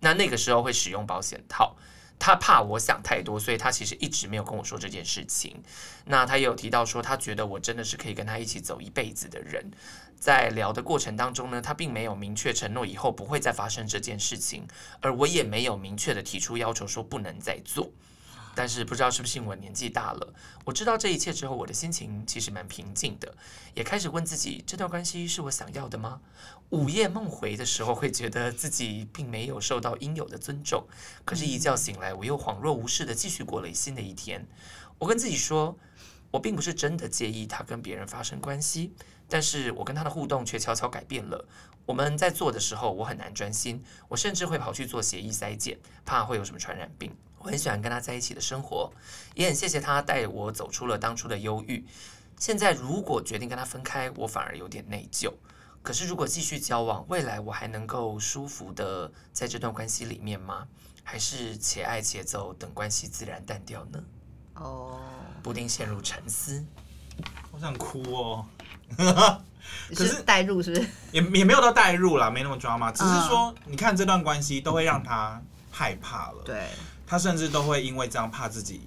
[0.00, 1.76] 那那个时候会使用保险套，
[2.18, 5.62] 他怕我想太多，所以他其实一直没有跟我说这件事情。
[6.06, 9.70] 那他也有提到说，他觉得我真的是可以跟他一起走一辈子的人。
[10.18, 14.66] 在聊的过程当中呢，他并没有明确承诺以后不会再发生这件事情，
[15.00, 17.90] 而我也没有明确的提出要求说不能再做。
[18.56, 23.32] 但是不知道是不是因为我年纪大了，我知道这一切之后，我的心情其实蛮平静的，
[23.74, 26.22] 也开始问自己，这段关系是我想要的吗？
[26.70, 30.86] 午夜梦回的时候，会觉得自己并没有受到应有的尊重，
[31.26, 34.46] 可是，一觉醒来，我又恍若无事的继续过了新的一天。
[34.98, 35.78] 我跟自己说，
[36.30, 38.94] 我并不是真的介意他跟别人发生关系，
[39.28, 41.46] 但是我跟他的互动却悄悄改变了。
[41.84, 47.14] 我们在做的时候，我很难专心，我甚至会跑去做协议筛检，怕会有什么传染病。
[47.46, 48.90] 我很喜欢跟他在一起的生活，
[49.36, 51.84] 也很谢谢他带我走出了当初的忧郁。
[52.36, 55.32] 现在如果决定跟他分开，我反而有点内疚。
[55.80, 60.66] 可是如果继续交往，未来我还能够舒服的在这段关系里面吗？
[61.04, 64.02] 还是且爱且走，等关系自然淡掉呢？
[64.54, 64.98] 哦，
[65.40, 66.64] 布丁陷入沉思，
[67.52, 68.44] 我想哭哦。
[69.94, 70.88] 可是代入是不是？
[71.12, 76.42] 也也没有到代入啦，没那么抓嘛，只是说，你看这段关系都会让他害怕了。
[76.44, 76.66] 对。
[77.06, 78.80] 他甚至都会因为这样怕自己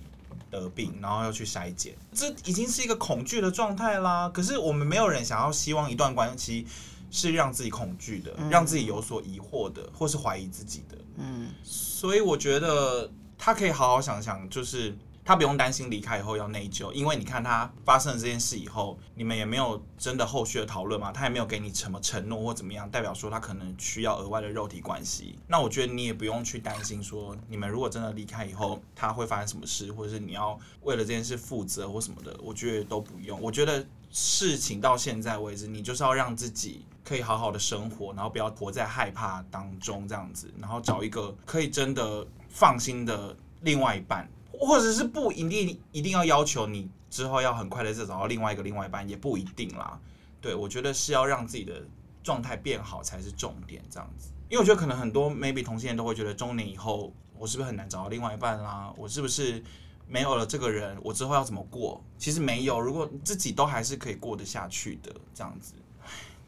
[0.51, 4.29] 得病，然后要去筛检，这已经是一个恐惧的状态啦。
[4.33, 6.67] 可是我们没有人想要希望一段关系
[7.09, 10.97] 是让自己恐惧的，让自己有所疑惑的，或是怀疑自己的。
[11.17, 14.97] 嗯，所以我觉得他可以好好想想，就是。
[15.29, 25.37] 他不用担心离开以后要内疚，因为你看他发生了这件事以后，你们也没有真的后续的讨论嘛，他也没有给你什么承诺或怎么样，代表说他可能需要额外的肉体关系。
[25.45, 33.39] 那我觉得你也不用去担心说，你们如果真的离开以后，他会发生什么事，或者是你要为了这件事负责或什么的，我觉得都不用。
[33.39, 44.27] 我觉得事情到现在为止，你就是要让自己可以好好的生活，然后不要活在害怕当中这样子，然后找一个可以真的放心的另外一半。
[44.59, 49.97] 或者是不一定一定要要求你之后要很快的再找到另外一个另外一半，也不一定啦。
[50.41, 51.81] 对，我觉得是要让自己的
[52.21, 54.31] 状态变好才是重点，这样子。
[54.49, 58.93] 因为我觉得可能很多 maybe 同性恋都会觉得中年以后我是不是很难找到另外一半啦？
[58.97, 59.63] 我是不是
[60.07, 62.03] 没有了这个人，我之后要怎么过？
[62.17, 65.73] 其实没有，如果自己都还是可以过得下去的，这样子。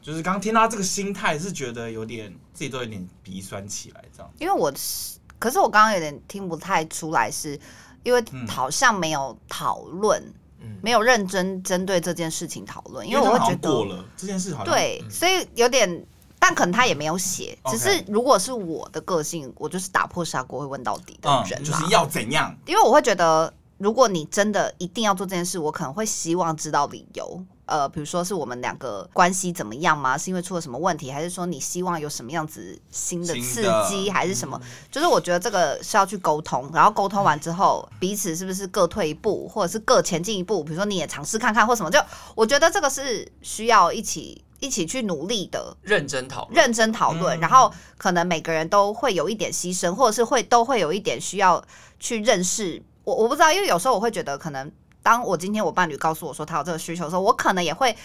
[0.02, 4.32] 就是刚听到这个心态是觉得有点自己都有点鼻酸起来，这样。
[4.40, 7.60] 因为我是，可是我刚刚有点听不太出来是。
[8.04, 10.22] 因为好像没有讨论，
[10.60, 16.06] 嗯、没有认真针对这件事情讨论，因为我会觉得过了这件事好像对，所以有点，
[16.40, 22.56] 但可能他也没有写，只是如果是我的个性，我就是打破砂锅会问到底的人，嗯，就是要怎样？
[22.66, 27.44] 因为我会觉得，如果你真的一定要做这件事，我可能会希望知道理由。
[27.72, 30.18] 呃，比如说是我们两个关系怎么样吗？
[30.18, 34.60] 是因为出了什么问题，还是说你希望有什么样子新的刺激，还是什么？
[34.62, 40.62] 嗯、就是我觉得这个是要去沟通，然后沟通完之后，彼此是不是各退一步，或者是各前进一步？
[40.62, 41.90] 比如说你也尝试看看，或什么？
[41.90, 41.98] 就
[42.36, 47.40] 我觉得这个是需要一起一起去努力的，认真讨论，认真讨论。
[47.40, 51.64] 嗯、然后可能每个人都会有一点牺牲，或者是会都会有一点需要
[52.02, 52.84] 去认识。
[53.06, 54.70] 我我不知道，因为有时候我会觉得可能。
[55.04, 57.96] 当我今天我伴侣告诉我说他有这个需求的时候，我可能也会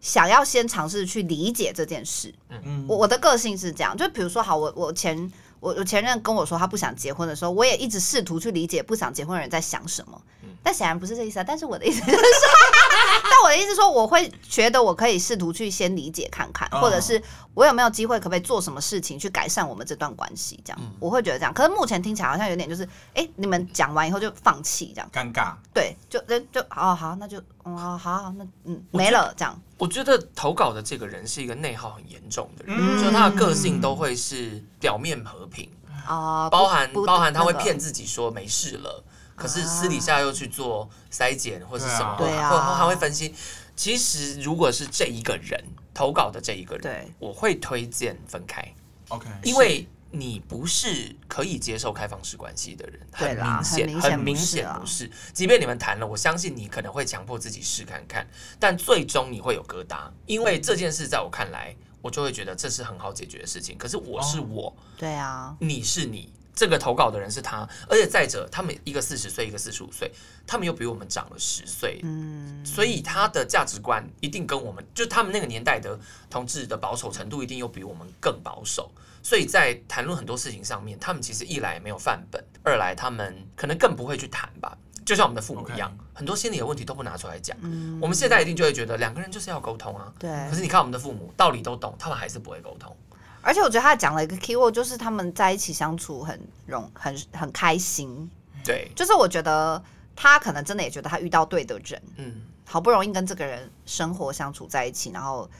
[0.00, 2.32] 想要先尝试去理解这件事。
[2.48, 5.30] 嗯，我我的个性是这样，就比如说，好，我我前
[5.60, 10.20] 我我前任跟我说他不想结婚的时候，我也一直试图去理解不想结婚的人在想什么。
[10.62, 11.44] 但显然不是这意思啊。
[11.46, 12.22] 但是我的意思就是说，
[13.22, 17.22] 但我的意思说，我会觉得我可以试图去先理解看看，或者是
[17.54, 20.60] 我有没有机会，可不可以做什么事情去改善我们这段关系？
[20.64, 21.54] 这样我会觉得这样。
[21.54, 25.54] 可是目前听起来好像有点就是，哎，你们讲完以后就放弃这样，尴尬。
[25.72, 29.56] 对，就就就好好，那就嗯好好那嗯没了这样。
[29.78, 35.70] 我觉得投稿的这个人是一个内耗很严重的人，就他的个性都会是表面和平
[36.06, 39.04] 啊，包含包含他会骗自己说没事了。
[39.34, 43.34] 可是私底下又去做筛检或是什么，对啊，或还会分析。
[43.76, 45.62] 其实如果是这一个人
[45.92, 48.66] 投稿的这一个人，对，我会推荐分开。
[49.08, 55.10] OK，因为你不是可以接受开放式关系的人，很明显，很明显不是。
[55.32, 58.26] 即便你们谈了，我相信你可能会强迫自己试看看，
[58.58, 63.76] 但最终你会有疙瘩，因为这件事在我看来，我就会觉得这是很好解决的事情。
[63.76, 66.32] 可是我是我，对啊，你是你。
[66.58, 70.10] 这个投稿的人是他，而且再者，他们一个四十岁，一个四十五岁，
[70.46, 78.90] 他们又比我们长了十岁，嗯，所以他的价值观一定跟我们，就他们那个年代的同志的保守程度，一定又比我们更保守。
[79.26, 87.56] 所以在谈论很多事情上面，他们其实一来没有范本，二来他们可能更不会去谈吧，就像我们的父母一样.很多心理的问题都不拿出来讲。
[87.60, 90.30] 嗯，我们现在一定就会觉得两个人就是要沟通啊，对。
[90.48, 92.96] 可是你看我们的父母，道理都懂，他们还是不会沟通。
[93.42, 98.30] 而且我觉得他讲了一个 keyword，就是他们在一起相处很容、很很开心。
[98.64, 99.82] 对，就是我觉得
[100.14, 105.50] 他可能真的也觉得他遇到对的人，嗯，好不容易跟这个人生活相处在一起，然后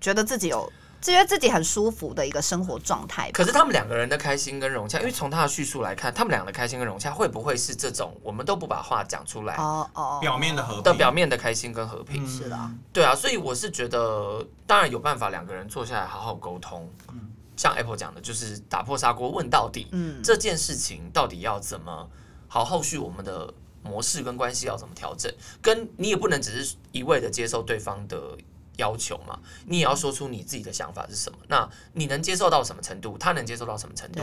[0.00, 0.72] 觉得自己有。
[1.00, 3.30] 觉得自己很舒服的一个生活状态。
[3.32, 12.26] 可是他们两个人的开心跟融洽，因为从他的叙述来看，他们两个的开心跟融洽会不会是这种我们都不把话讲出来哦哦表面的和平的表面的开心跟和平？
[12.26, 16.90] 是的，对啊，所以我是觉得当然有办法两个人坐下来好好沟通。
[17.12, 19.86] 嗯，像 Apple 讲的，就是打破砂锅问到底。
[19.92, 22.08] 嗯，这件事情到底要怎么
[22.48, 22.64] 好？
[22.64, 25.32] 后续我们的模式跟关系要怎么调整？
[25.62, 28.36] 跟你也不能只是一味的接受对方的。
[28.78, 31.38] 要求嘛，你也要说出你自己的想法是什么。
[31.46, 33.16] 那你能接受到什么程度？
[33.18, 34.22] 他能接受到什么程度？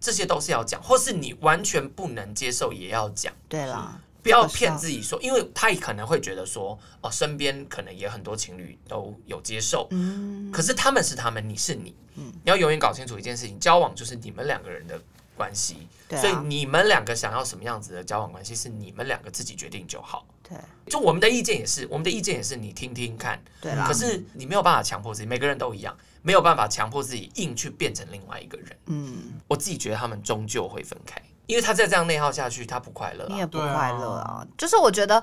[0.00, 3.32] 这些都是要讲，或是你完全不能接受也要讲。
[3.48, 9.86] 对啦，不要骗自己说，因为他也可能会觉得说，哦，身边可能也很多情侣都有接受。
[9.92, 11.94] 嗯，可是他们是他们，你是你。
[12.16, 15.00] 嗯，你要永远搞清楚一件事情：交往就是你们两个人的
[15.36, 15.86] 关系。
[16.08, 20.26] 对，所以你们两个想要什么样子的交往关系，是你们两个自己决定就好。
[20.52, 23.40] 对，就我们的意见也是，我们的意见也是你听听看。
[23.60, 28.76] 对啦，可是你没有办法强迫自己，每个人都一样，没有办法强迫自己硬去变成另外一个人。
[28.86, 33.28] 嗯，我自己觉得他们终究会分开，因为他再这样内耗下去，他不快乐啊。
[33.30, 35.22] 你也不快乐啊，就是我觉得。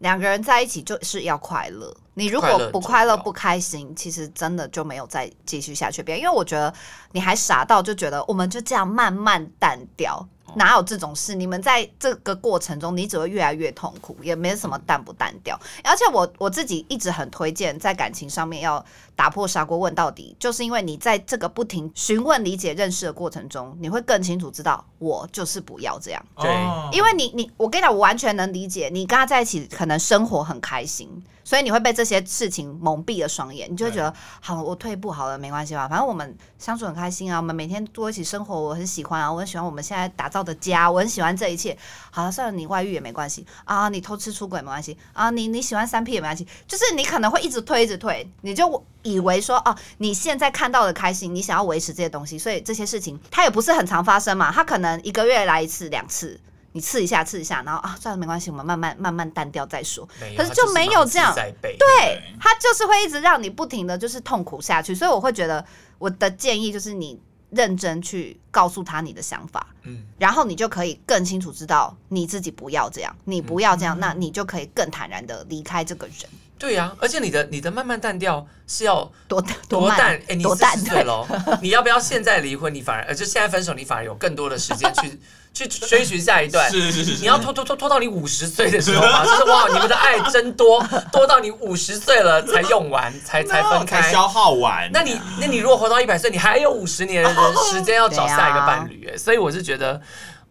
[0.00, 1.94] 两个人在一起就是要快乐。
[2.14, 6.02] 你如果不快乐、不开心，其实真的就没有再继续下去。
[6.06, 6.72] 因为我觉得
[7.12, 11.34] 你还傻到就觉得我们就这样慢慢淡掉，哪有这种事？
[11.34, 15.58] 你们在这个过程中，你只会越来越痛苦，也没什么淡不淡掉。
[15.84, 18.84] 而且我我自己一直很推荐，在感情上面要
[19.14, 26.24] 打破砂锅问到底，就是因为你在这个不停询问、理解、认识的过程中，你会更清楚知道，我就是不要这样。
[26.36, 26.50] 对，
[26.92, 31.22] 因为你你我跟你讲，我完全能理解，你跟他在一起可能生活很开心。
[31.50, 41.76] 所以你会被这些事情蒙蔽了双眼，你就会觉得好，我退步好了，没关系吧，反正我们相处很开心啊，我们每天多一起生活，我很喜欢啊，我很喜欢我们现在打造的家，我很喜欢这一切。
[42.12, 56.38] 好了，算了，你外遇也没关系啊，你偷吃出轨也没关系啊，你你喜欢三 P 也没关系，就是你可能会一直退，一直退，你就以为说哦，你现在看到的开心，你想要维持这些东西，所以这些事情它也不是很常发生嘛，它可能一个月来一次两次。
[56.72, 60.08] 你刺一下，刺一下，然后啊，算了，没关系，我们慢慢慢慢淡掉再说。
[60.36, 64.94] 可是就没有这样，对，他就是会一直让你不停的就是痛苦下去。
[64.94, 65.64] 所以我会觉得，
[65.98, 76.16] 我的建议就是你认真去告诉他你的想法，嗯，然后你就可以更清楚知道你自己不要这样，你不要这样，那你就可以更坦然的离开这个人。
[76.56, 80.14] 对呀，而且你的你的慢慢淡掉是要多多淡？
[80.28, 81.26] 哎，你多淡对喽？
[81.62, 82.72] 你要不要现在离婚？
[82.72, 85.18] 你反而呃，就现在分手，你反而有更多的时间去。
[85.52, 89.24] 去追寻下一段，是是是，是，你要拖拖拖拖到你五十岁的时候吗？
[89.24, 90.82] 就是哇，你们的爱真多，
[91.12, 94.90] 多到你五十岁了才用完，才 才分开，消耗完。
[94.92, 100.00] 那你那你如果活到一百岁，你还有五十年的时间要找下一个伴侣，所以我是觉得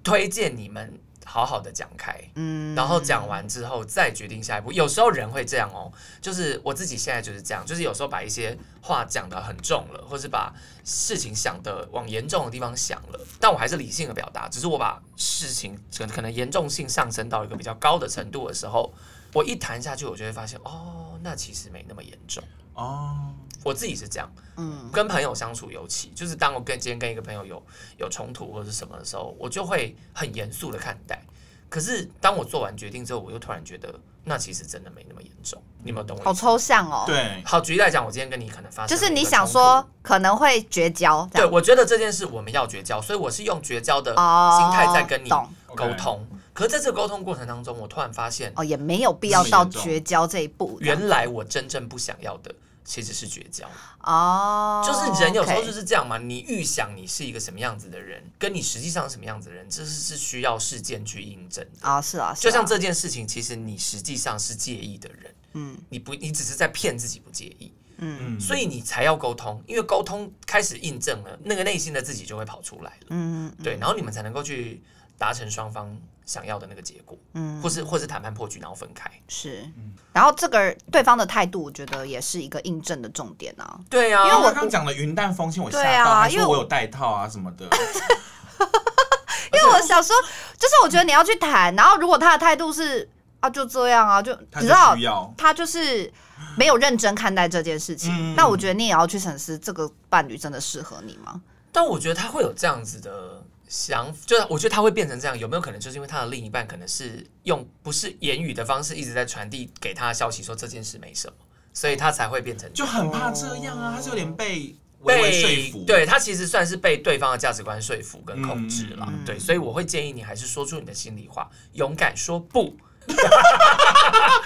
[0.04, 0.94] 推荐你们。
[1.30, 4.72] 好好的讲开，嗯，然后讲完之后再决定下一步。
[4.72, 10.52] 有时候人会这样哦，就是我自己现在就是这样，就是有时候把一些话讲得很重了，或是把
[10.84, 18.92] 事情想得往严重的地方想了，但我还是理性的表达，只是我把事情可可能严重性上升到一个比较高的程度的时候，
[19.34, 23.36] 我一谈下去，我就会发现哦，那其实没那么严重哦。
[23.64, 27.62] 我自己是这样，嗯，跟朋友相处尤其，就是当我跟今天跟一个朋友有
[27.98, 31.22] 有冲突或者是什么的时候，我就会很严肃的看待。
[31.70, 33.94] 可是当我做完决定之后，我又突然觉得，
[34.24, 35.62] 那其实真的没那么严重。
[35.84, 36.24] 你有没有懂我？
[36.24, 37.04] 好抽象哦。
[37.06, 41.30] 对，好，举例来讲，我今天跟你可能发生，就是你想说可能会绝交。
[41.32, 46.16] 对，我觉得这件事我们要绝交，所以我是用绝交的心态在跟你沟通。
[46.16, 50.78] 哦可是在这个沟通过程当中，我突然发现，哦，也没有必要到绝交这一步。
[50.82, 52.54] 原来我真正不想要的。
[52.90, 53.70] 其实是绝交
[54.02, 54.84] 哦。
[54.84, 62.02] 就是人有时候就是这样嘛，你预想你是一个什么样子的人，跟你实际上是什么样子的人，这是是需要事件去印证啊。
[62.02, 74.82] 是啊，就像这件事情，其实你实际上是介意的人，嗯，你不，你只是在骗自己不介意，嗯，所以你才要沟通，因为沟通开始印证了，那个内心的自己就会跑出来了，嗯，对，然后你们才能够去
[75.18, 75.96] 达成双方
[76.30, 79.68] 想要的那个结果，嗯，或是或是谈判破局，然后分开，是，
[80.14, 83.80] 然后这个对方的态度，我觉得也是一个印证的重点啊。
[83.90, 87.66] 对啊，因为我刚刚讲的云淡风轻，我吓到，还说我有带套啊什么的。
[89.52, 90.16] 因为我想说，
[90.56, 93.10] 就是我觉得你要去谈，然后如果他的态度是
[93.40, 94.96] 啊就这样啊，就你知道
[95.36, 96.14] 他就是
[96.56, 101.42] 没有认真看待这件事情，那我觉得你也要去审视这个伴侣真的适合你吗？
[101.72, 103.39] 但我觉得他会有这样子的。
[103.70, 111.34] 想，就是我觉得他会变成这样，有没有可能就是因为他的另一半可能是用不是言语的方式一直在传递给他的消息，说这件事没什么，
[111.72, 122.76] 所以他才会变成就很怕这样啊，他是有点被微微说服，对他其实算是被对方的价值观说服跟控制了，嗯、对，所以我会建议你还是说出你的心里话，勇敢说不。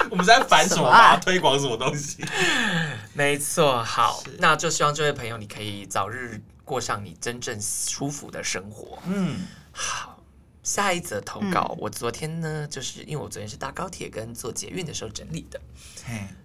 [0.10, 1.18] 我们在反什么吧？
[1.18, 2.24] 推广什么东西？
[3.14, 6.42] 没错，好，那就希望这位朋友你可以早日。
[6.66, 9.00] 过上你真正舒服的生活。
[9.06, 10.18] 嗯，好，
[10.64, 15.60] 下一则投稿，嗯、我昨天呢，就是因为我昨天是搭高铁跟坐捷运的时候整理的，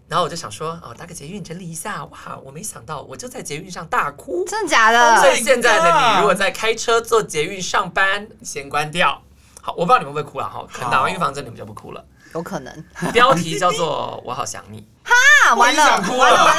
[0.08, 5.20] 然后我就想说，哦，搭个捷运整理一下，哇，我没想到，我就在捷运上大哭，真的假的？
[5.20, 9.22] 所以现在的你，如果在开车坐捷运上班，先关掉。
[9.60, 12.02] 好，我不知道你们会不会哭了哈，可能打完预防针你们就不哭了，
[12.32, 12.84] 有可能。
[13.12, 16.54] 标题叫做“我好想你”，哈，完了，想哭了。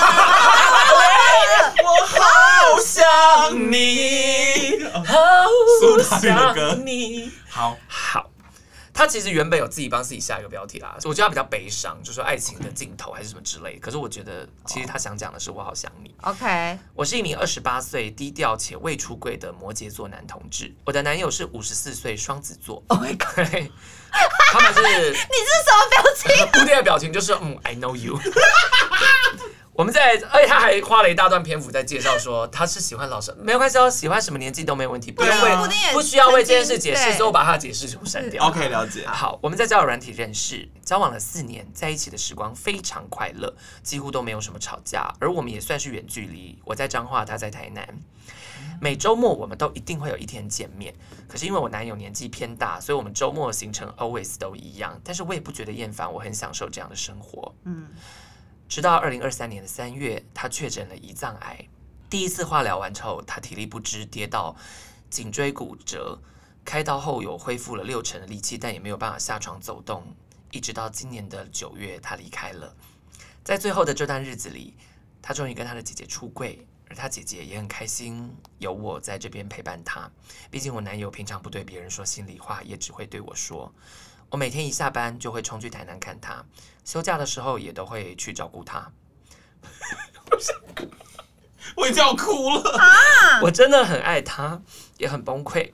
[1.84, 8.30] 我好想你，好想你，好好。
[8.91, 13.80] 他其实原本有自己帮自己下一个标题啦，我觉得他比较悲伤，就是说爱情的尽头还是什么之类。
[13.80, 16.13] 可是我觉得，其实他想讲的是我好想你。
[16.24, 22.84] OK，我是一名二十八岁、低调且未出柜的摩羯座男同志，我的男友是五十四岁双子座。
[22.88, 23.47] Oh my god，
[24.51, 26.51] 他们是 你是什么表情？
[26.51, 28.20] 固定的表情就是嗯，I know you。
[29.80, 38.45] 我们在，而且他还花了一大段篇幅在介绍说他是喜欢老师，没有关系哦，喜欢什么年纪都没问题，不用为，不需要为这件事解释，所以我把他的解释全部删掉。
[38.45, 39.07] OK，了解。
[39.07, 47.88] 好，我们在交友软体认识，交往了四年，在一起的时光非常快乐，几乎都没有什么吵架，而我们也算是远距离，我在彰化，他在台南，
[48.82, 50.93] 每周末我们都一定会有一天见面。
[51.25, 57.55] 可是因为我男友年纪偏大，所以我们周末的行程 always 都一样，但是我也不觉得厌烦，我很享受这样的生活。
[57.63, 57.88] 嗯。
[58.70, 61.67] 直到二零二三年的三月，他确诊了胰脏癌。
[62.07, 64.55] 第一次化疗完之后，他体力不支，跌倒，
[65.09, 66.20] 颈椎骨折。
[66.63, 70.03] 开刀后有恢复了六成的力气，但也没有办法下床走动。
[70.51, 72.76] 一直到今年的九月，他离开了。
[73.43, 74.76] 在最后的这段日子里，
[75.20, 80.07] 他终于跟他的姐姐出柜，而他姐姐也很开心有我在这边陪伴他。
[80.51, 83.74] 毕竟我男友平常不对别人说心里话，也只会对我说。
[84.30, 86.45] 我每天一下班就会冲去台南看他，
[86.86, 88.91] 休假的时候也都会去照顾他。
[91.75, 93.41] 我已经要哭了啊！
[93.41, 94.61] 我真的很爱他，
[94.97, 95.71] 也很崩溃。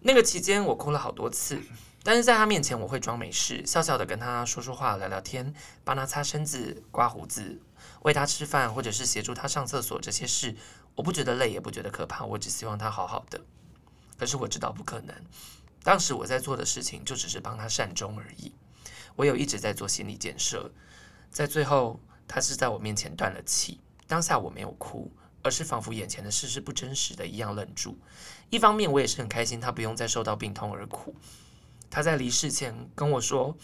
[0.00, 1.60] 那个期间我哭了好多次，
[2.02, 5.52] 但是在他面前我会装没事，笑笑的跟他说说话、聊聊天，
[5.84, 7.60] 帮他擦身子、刮胡子、
[8.02, 10.54] 喂他吃饭，或者是协助他上厕所这些事，
[10.94, 13.40] 我不觉得累，也不觉得可怕，我只希望他好好的。
[14.18, 15.14] 可是我知道不可能。
[15.82, 18.52] 当时我在做的事情就只是帮他善终而已，
[19.16, 20.70] 我有一直在做心理建设，
[21.30, 25.10] 在最后他是在我面前断了气，当下我没有哭，
[25.42, 27.96] 而是仿佛眼前的事是不真实的一样愣住。
[28.50, 31.14] 一方面我也是很开心他不用再受到病痛而苦。
[31.90, 33.56] 他在离世前跟我说，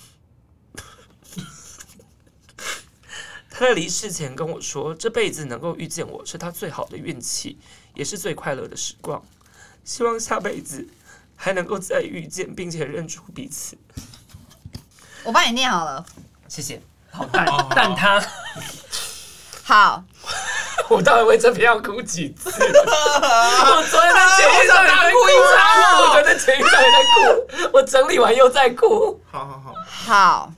[3.51, 7.59] 他在离世前跟我说，这辈子能够遇见我是他最好的运气，
[7.95, 9.23] 也是最快乐的时光，
[9.85, 10.89] 希望下辈子。
[11.45, 13.77] 还能够再遇见，并且认出彼此。
[15.25, 16.03] 我帮你念好了，
[16.49, 16.81] 谢谢。
[17.11, 18.19] 好但但他
[19.63, 20.03] 好，
[20.89, 22.49] 我到底为这篇要哭几次？
[22.49, 25.61] 我昨天在节目上大哭一场，
[26.01, 29.21] 我昨天在节目上也在哭，我整理完又在哭。
[29.31, 30.53] 好好好，好。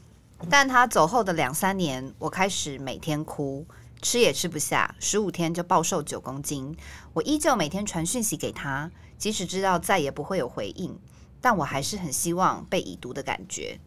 [0.48, 3.66] 但他走后的两三年，我开始每天哭，
[4.02, 6.76] 吃也吃不下，十五天就暴瘦九公斤。
[7.12, 8.88] 我依旧每天传讯息给他。
[9.18, 10.98] 即使知道再也不会有回应，
[11.40, 13.78] 但我还是很希望被已读的感觉。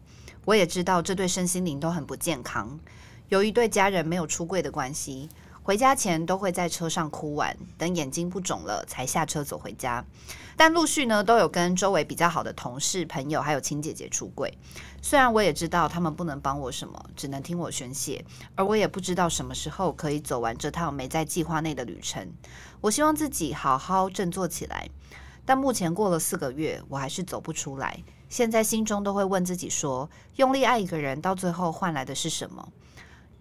[0.44, 2.80] 我也知道这对身心灵都很不健康。
[3.28, 5.28] 由于对家人没有出柜的关系，
[5.62, 10.04] 回家前都会在车上哭完，等眼睛不肿了才下车走回家。
[10.56, 14.52] 但陆续呢，都有跟周围比较好的同事、朋友还有亲姐姐出柜。
[15.02, 22.32] 虽然我也知道他们不能帮我什么，只能听我宣泄，而我也不知道什么时候可以走完这趟没在计划内的旅程。
[22.80, 24.88] 我希望自己好好振作起来，
[25.44, 28.02] 但目前过了四个月，我还是走不出来。
[28.28, 32.68] 现在心中都会问自己说：用力爱一个人，到最后换来的是什么？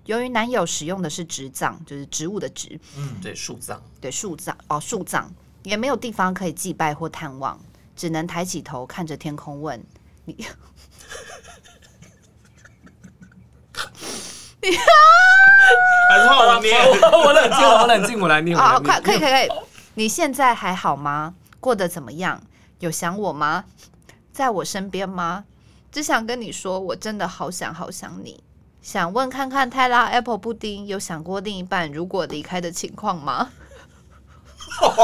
[0.10, 5.32] 由于男友使用的是植葬，就是植物的植，嗯，对，树葬，对，树葬，哦，树葬。
[5.62, 7.60] 也没有地方可以祭拜或探望，
[7.96, 9.80] 只能抬起头看着天空问
[10.26, 10.34] 你
[14.60, 14.70] ：“你
[16.10, 16.76] 还是换我念？
[16.90, 18.58] 我冷静，我冷静，我来念。
[18.58, 19.48] 好，快，可以，可以，可以。
[19.94, 21.36] 你现在还好吗？
[21.60, 22.42] 过得怎么样？
[22.80, 23.66] 有想我吗？
[24.34, 25.46] 在我身边吗？
[25.92, 28.44] 只想跟你说，我真的好想好想你。
[28.82, 33.50] 想问看看泰拉 Apple 布丁有想过另一半如果离开的情况吗？”
[34.80, 34.88] 啊！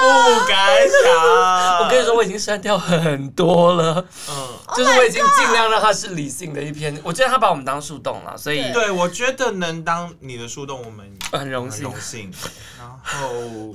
[0.00, 1.78] 不敢想。
[1.80, 4.04] 我跟你说，我已经删掉很多了。
[4.28, 6.98] 嗯，就是我已经尽量让它是理性的一篇。
[7.04, 11.82] 我觉得他把我们当树洞了，所以对，我觉得能当你的树洞，我们很荣幸。
[11.84, 12.32] 荣幸。
[12.78, 13.74] 然后。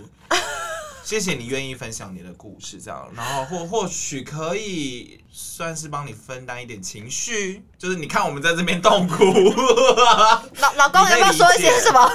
[1.03, 9.23] 谢谢你愿意分享你的故事，这样，然后或或许可以算是帮你分担一点情绪，就是你看我们在这边痛苦，
[10.59, 12.09] 老老公要不要说一些什么？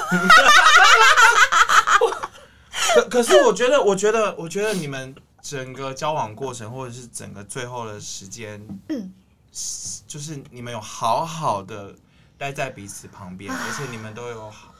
[2.94, 9.12] 可 可是我觉得，我觉得，我觉得你们整个交往过程，或者是整个最后的时间，嗯，
[10.06, 11.94] 就是你们有好好的
[12.38, 14.72] 待在彼此旁边，而且你们都有好，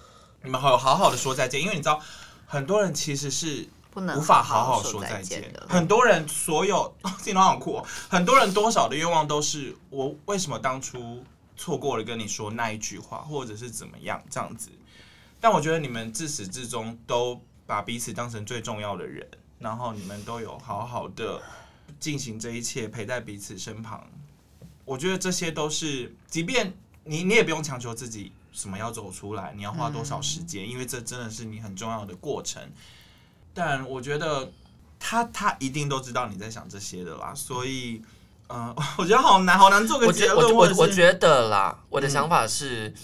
[0.43, 2.01] 你们有好好的说再见，因为你知道，
[2.47, 3.69] 很多人其实是。
[3.95, 5.67] 无法好好说再见的。
[5.69, 7.87] 很多人所有， 心里好酷哦。
[8.09, 11.25] 很多人多少的愿望都是我为什么当初
[11.57, 14.71] 错过了跟你说那一句话，或者是怎么样这样子。
[15.41, 19.27] 但我觉得你们自始至终都把彼此当成最重要的人，
[19.59, 21.41] 然后你们都有好好的
[21.99, 24.07] 进行这一切，陪在彼此身旁。
[24.85, 26.73] 我觉得这些都是，即便
[27.05, 32.63] 你你也不用强求自己什么要走出来，你要花多少时间，因为这真的是你很重要的过程。
[33.55, 34.51] 但我觉得
[34.99, 38.03] 他他一定都知道你在想这些的啦，所以，
[38.49, 40.55] 嗯、呃， 我觉得好难好难做个结论。
[40.55, 42.95] 我我我觉得啦，我的想法是，嗯、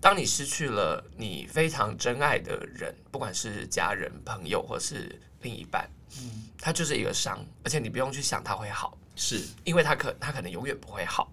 [0.00, 5.88] 当你失去了你非常真爱的人，不管是家人、朋友或是另一半，
[6.20, 11.30] 嗯，他就是一个伤，而且你不用去想他会好，是因为他可他可能永远不会好，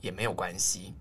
[0.00, 0.94] 也没有关系。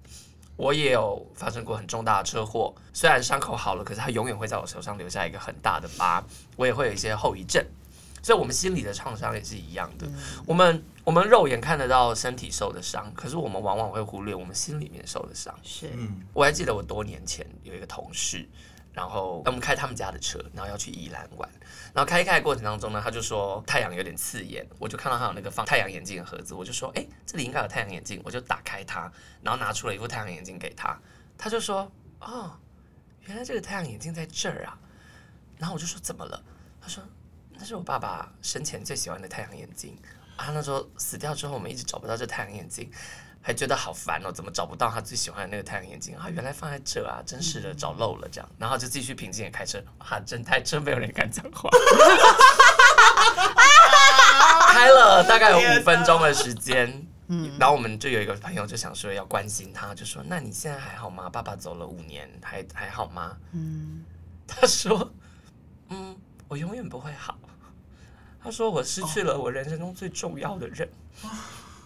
[0.60, 6.22] 我也有发生过很重大的车祸，虽然伤口好了，可是它永远会在我手上留下一个很大的疤。
[6.57, 7.66] 我也会有一些后遗症，
[8.22, 10.05] 所以我们心理的创伤也是一样的。
[10.45, 15.57] 我们我们肉眼看得到身体受的伤，可是我们往往会忽略我们心里面受的伤。
[15.64, 15.89] 是，
[16.34, 18.45] 我还记得我多年前有一个同事。
[18.91, 21.47] 然后我们开他们家的车，然后要去宜兰玩。
[21.99, 30.97] 然后开开的过程当中呢，他就说太阳有点刺眼，我就看到他有那个放太阳眼镜的盒子，我就说，哎，这里应该有太阳眼镜，我就打开它，然后拿出了一副太阳眼镜给他。
[31.37, 31.91] 他就说，
[32.21, 32.57] 哦，
[33.25, 34.79] 原来这个太阳眼镜在这儿啊。
[35.57, 36.41] 然后我就说怎么了？
[36.79, 37.03] 他说
[37.51, 39.97] 那是我爸爸生前最喜欢的太阳眼镜
[40.37, 40.51] 啊。
[40.53, 42.89] 那时候死掉之后，我们一直找不到这太阳眼镜。
[43.41, 46.29] 还觉得好烦哦，怎么找不到他最喜欢的那个太阳眼镜啊？
[46.29, 49.81] 原来放在这啊，真是的，找漏了这样，然后就继续平静的开车。
[49.97, 51.69] 啊，真太真没有人敢讲话。
[54.71, 61.29] 开了大概有五分钟的时间，嗯，然后我们就有一个朋友就想说要关心他，就说：“那你现在还好吗？
[61.29, 64.05] 爸爸走了五年，还还好吗？”嗯，
[64.47, 65.11] 他说
[65.89, 66.15] ：“嗯，
[66.47, 67.37] 我永远不会好。”
[68.41, 70.87] 他说：“我失去了我人生中最重要的人。”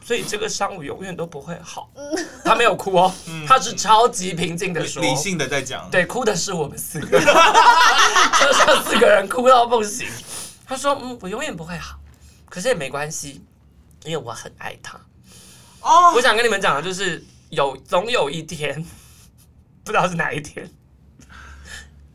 [0.06, 1.90] 所以这个伤我永远都不会好。
[2.44, 3.14] 他没有哭哦，
[3.48, 5.90] 他是超级平静的说，理性的在讲。
[5.90, 10.08] 对，哭的是我们四个人， 车上四个人哭到不行。
[10.66, 12.00] 他说：“嗯，我永远不会好，
[12.50, 13.42] 可是也没关系，
[14.04, 15.00] 因为我很爱他。”
[15.82, 18.84] 哦，我想跟你们讲的就是，有总有一天，
[19.84, 20.70] 不知道是哪一天，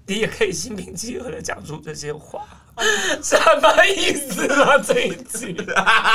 [0.07, 2.47] 你也可以心平气和的讲出这些话。
[3.23, 4.79] 什么意思啊？
[4.79, 5.57] 这一句？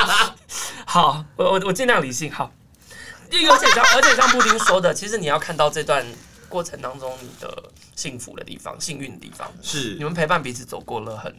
[0.86, 2.30] 好，我我我尽量理性。
[2.32, 2.52] 好，
[3.30, 6.04] 而且像而且像布丁说的，其实你要看到这段
[6.48, 11.34] 过程当中你的幸福的地方、幸运的地方，是你们陪伴彼此走过了很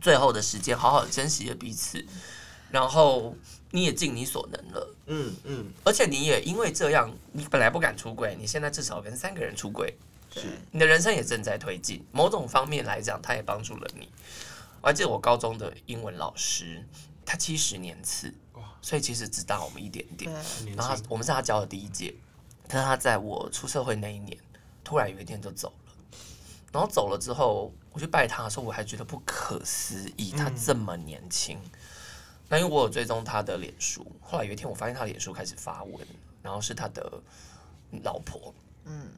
[0.00, 2.04] 最后的时间，好好的珍惜了彼此，
[2.70, 3.36] 然后
[3.70, 4.94] 你也尽你所能了。
[5.06, 9.94] 嗯嗯，而且你也因为这样，你本来不敢出轨，你现在至少跟三个人出轨。
[10.32, 14.08] 是，你的人生也正在推进，某种方面来讲，他也帮助了你。
[14.82, 16.82] 我还记得我高中的英文老师，
[17.24, 18.32] 他七十年次，
[18.80, 20.32] 所以其实只大我们一点点。
[20.76, 22.14] 然后我们是他教的第一届，
[22.68, 24.36] 可是他在我出社会那一年，
[24.82, 25.94] 突然有一天就走了。
[26.72, 31.58] 然后走了之后，我去拜他的时候，我还觉得不可思议，他这么年轻。
[31.58, 31.70] 嗯、
[32.48, 36.06] 那因为我有追踪他的脸书，后来有一天我发现他脸书开始发文，
[36.42, 37.20] 然后是他的
[38.02, 38.54] 老婆，
[38.84, 39.10] 嗯，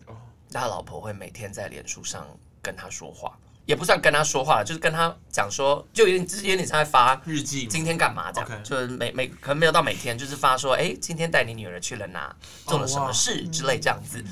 [0.51, 2.27] 他老婆会每天在脸书上
[2.61, 8.63] 跟他说话，也不算跟他说话，就是跟他讲说，就有点之前有点像在发日记，今天干嘛这样，Okay.
[8.63, 12.35] 就是每每可能没有到每天，就是发说，哎，今天带你女儿去了哪，
[12.67, 14.25] 做了什么事之类这样子。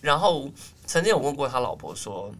[0.00, 0.50] 然后
[0.86, 2.32] 曾经有问过他老婆说。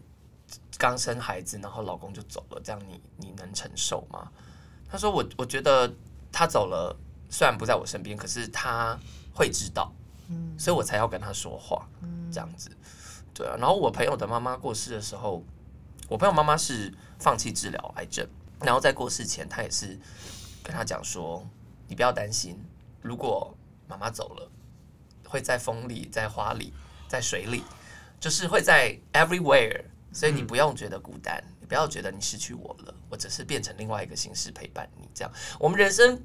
[0.77, 4.31] 刚生孩子，然后老公就走了，这样你你能承受吗？
[4.89, 5.93] 他说我我觉得
[6.31, 6.95] 他走了，
[7.29, 8.97] 虽然不在我身边，可是他
[9.33, 9.93] 会知道，
[10.29, 12.69] 嗯，所以我才要跟他说话，嗯，这样子，
[13.33, 13.57] 对啊。
[13.59, 15.43] 然后我朋友的妈妈过世的时候，
[16.09, 18.27] 我朋友妈妈是放弃治疗癌症，
[18.61, 19.97] 然后在过世前，她也是
[20.63, 21.47] 跟他讲说，
[21.87, 22.59] 你不要担心，
[23.01, 23.55] 如果
[23.87, 24.51] 妈妈走了，
[25.27, 26.73] 会在风里，在花里，
[27.07, 27.63] 在水里，
[28.19, 29.85] 就是会在 everywhere。
[30.11, 35.07] 所以你不用觉得孤单，你不要觉得你失去我了，我只是变成另外一个形式陪伴你。
[35.13, 36.19] 这样，我们人生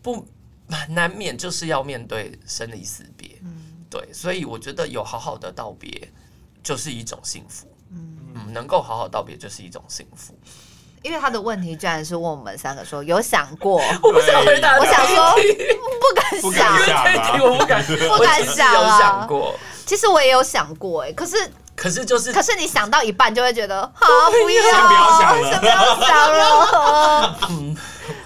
[0.00, 0.26] 不
[0.88, 4.10] 难免就是要面对生离死别，嗯，对。
[4.10, 6.10] 所以我觉得有好好的道别
[6.62, 7.69] 就是一种幸福，
[8.48, 10.34] 能够好好道别就是一种幸福。
[11.02, 15.34] 因为他的问题居然是问我们三个说有想过， 我不想回答，我想说
[16.00, 18.74] 不敢想，我不敢，不敢想啊。
[18.74, 19.54] 有想过，
[19.86, 21.36] 其实我也有想过，哎，可是。
[21.76, 27.38] 可是就是，可是你想到一半就会觉得，好不要，先不要想了，先不要想了。
[27.48, 27.76] 嗯，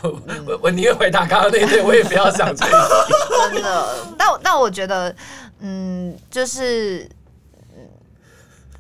[0.03, 3.07] 我我宁愿回答刚刚那一对，我也不要想这个。
[3.53, 5.15] 真的，但但我觉得，
[5.61, 7.09] 嗯，就是，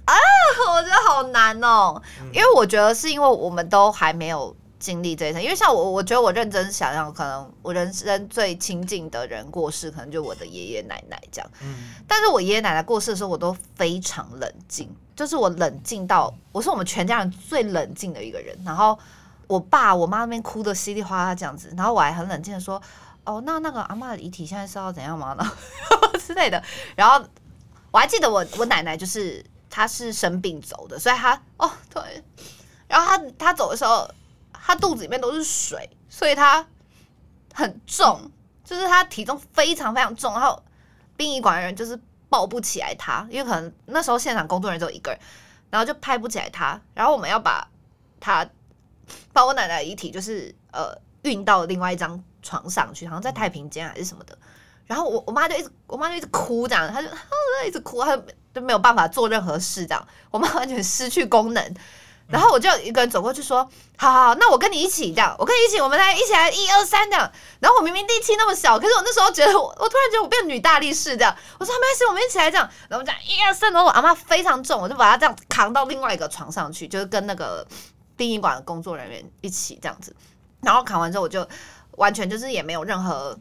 [0.04, 0.14] 啊，
[0.74, 2.00] 我觉得好难哦，
[2.32, 4.54] 因为我觉得是因为我们都还没有。
[4.76, 11.50] 经历这一层，因为像我，我觉得我认真想想，可能我人生最亲近的人过世，可能就我的爷爷奶奶这样。
[11.62, 18.54] 嗯，但是我爷爷奶奶过世的时候，我都非常冷静，就是我冷静到我是我们全家人最冷静的一个人。
[18.62, 18.98] 然后
[19.46, 22.82] 我爸我妈那边哭得稀里哗啦这样子，然后我还很冷静的说
[23.24, 25.32] ：“哦，那那个阿嬷的遗体现在是要怎样吗？
[25.32, 25.52] 呢
[26.20, 26.62] 之类的。”
[26.94, 27.26] 然后
[27.90, 29.42] 我还记得我我奶奶就是
[29.74, 32.22] 他是生病走的，所以他哦对，
[32.86, 34.08] 然后他他走的时候。
[34.66, 36.66] 他肚子里面都是水，所以他
[37.52, 38.30] 很重，
[38.64, 40.32] 就是他体重非常非常重。
[40.32, 40.62] 然后
[41.18, 42.00] 殡仪馆的人就是
[42.30, 45.20] 抱不起来他，因为可能那时候现场工作人员只有一个人，
[45.68, 46.80] 然后就拍不起来他。
[46.94, 47.68] 然后我们要把
[48.18, 48.48] 他
[49.34, 54.38] 把我奶奶遗体就是呃运到另外一张床上去，好像在太平间还是什么的。
[54.86, 57.08] 然后我我妈就一直我妈就一直哭这样，她就
[57.66, 58.16] 一直哭，她
[58.54, 60.08] 就没有办法做任何事这样。
[60.30, 61.74] 我妈完全失去功能。
[62.26, 63.68] 然后我就一个人走过去说
[63.98, 67.30] ：“好好好，那我跟你一起这样，我跟你一起，我们来一起来一二三这样。”
[67.60, 71.36] 然后我明明力气那么小，可是我那时候觉得我，我突然觉得我变女大力士这样。
[71.58, 77.66] 我说：“没关系，我们一起来这样。”然后我们讲一二三，然后我阿妈非常重，我就把她这样扛到另外一个床上去，就是跟那个
[78.16, 80.16] 殡仪馆的工作人员一起这样子。
[80.62, 81.46] 然后扛完之后，我就
[81.98, 83.38] 完全就是也没有任何，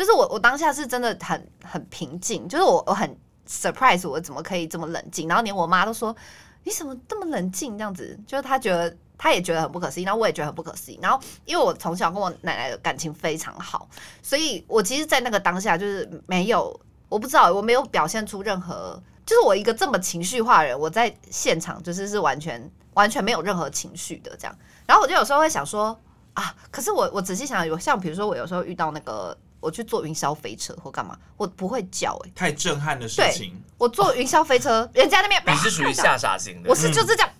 [0.00, 3.14] 就是我我当下是真的很很平静，就是我我很
[3.46, 6.16] surprise 我怎么可以这么冷静，然后连我妈都说。
[6.62, 7.76] 你怎么这么冷静？
[7.78, 10.98] 这样子，就是他觉得，他也觉得很不可思议，然后我也觉得很不可思议。
[11.02, 13.88] 然后，因为我从小跟我奶奶的感情非常好，
[14.22, 16.78] 所以我其实，在那个当下，就是没有，
[17.08, 24.54] 我不知道，我没有表现出任何，就是我一个这么情绪化的人，我在现场就是是完全完全没有任何情绪的这样。
[24.86, 25.98] 然后我就有时候会想说
[26.34, 29.34] 啊，可是我我仔细想，有像比如说我有时候遇到那个。
[29.60, 33.50] 我去坐云霄飞车或干嘛，我不会叫哎、欸，太震撼的事情。
[33.50, 37.36] 对，我坐云霄飞车，哦、 人家那边你是属于吓傻型的，我是就是这样，嗯、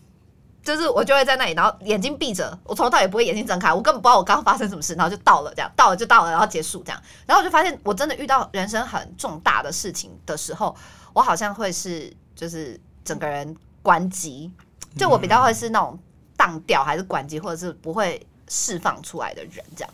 [0.63, 10.77] 就是我就会在那里，然后眼睛闭着，我从头到尾不会眼睛睁开，我根本不知道我刚刚发生什么事，然后就到了这样，到了就到了，然后结束这样，然后我就发现我真的遇到人生很重大的事情的时候，
[11.15, 14.53] 我好像会是就是整个人关机，
[14.99, 15.99] 就我比较会是那种
[16.37, 19.91] 荡掉还是关机，或者是不会释放出来的人这样，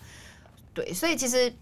[0.75, 1.55] 对，所以其实。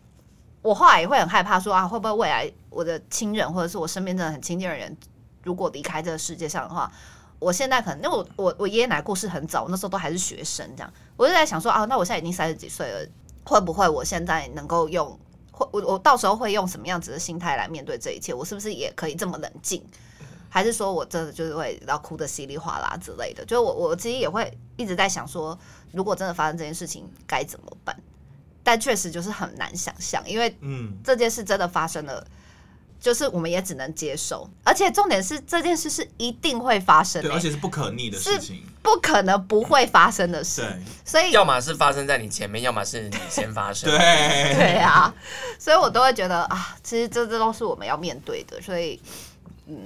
[0.65, 4.97] 我后来也会很害怕，说啊，会不会未来我的亲人或者是我身边真的很亲近的人，
[5.43, 6.91] 如果离开这个世界上的话，
[7.39, 13.07] 我现在可能因为我我我爷爷奶奶过世很早，那时候都还是学生，这样，我就在想说啊，那我现在已经三十几岁了，
[13.45, 15.07] 会不会我现在能够用，
[15.53, 18.33] 会我我到时候会用什么样子的心态来面对这一切？
[18.33, 19.85] 我是不是也可以这么冷静？
[20.49, 23.45] 还是说我真的就是会要哭得稀里哗啦之类的？
[23.45, 25.59] 就我我自己也会一直在想说，
[25.93, 27.95] 如果真的发生这件事情，该怎么办？
[28.65, 32.33] 但确实就是很难想象，因为嗯，这件事真的发生了，嗯、
[32.99, 34.49] 就是我们也只能接受。
[34.65, 40.63] 而且重点是这件事是一定会发生的，对，而且是不可逆的事情，不可能不会发生的事。
[40.63, 43.89] 对，所以要么是发生在你前面，要么是你先发生。
[43.93, 45.15] 对对啊，
[45.59, 48.59] 所以我都会觉得啊，其实这这都是我们要面对的。
[48.63, 48.99] 所以
[49.67, 49.77] 嗯，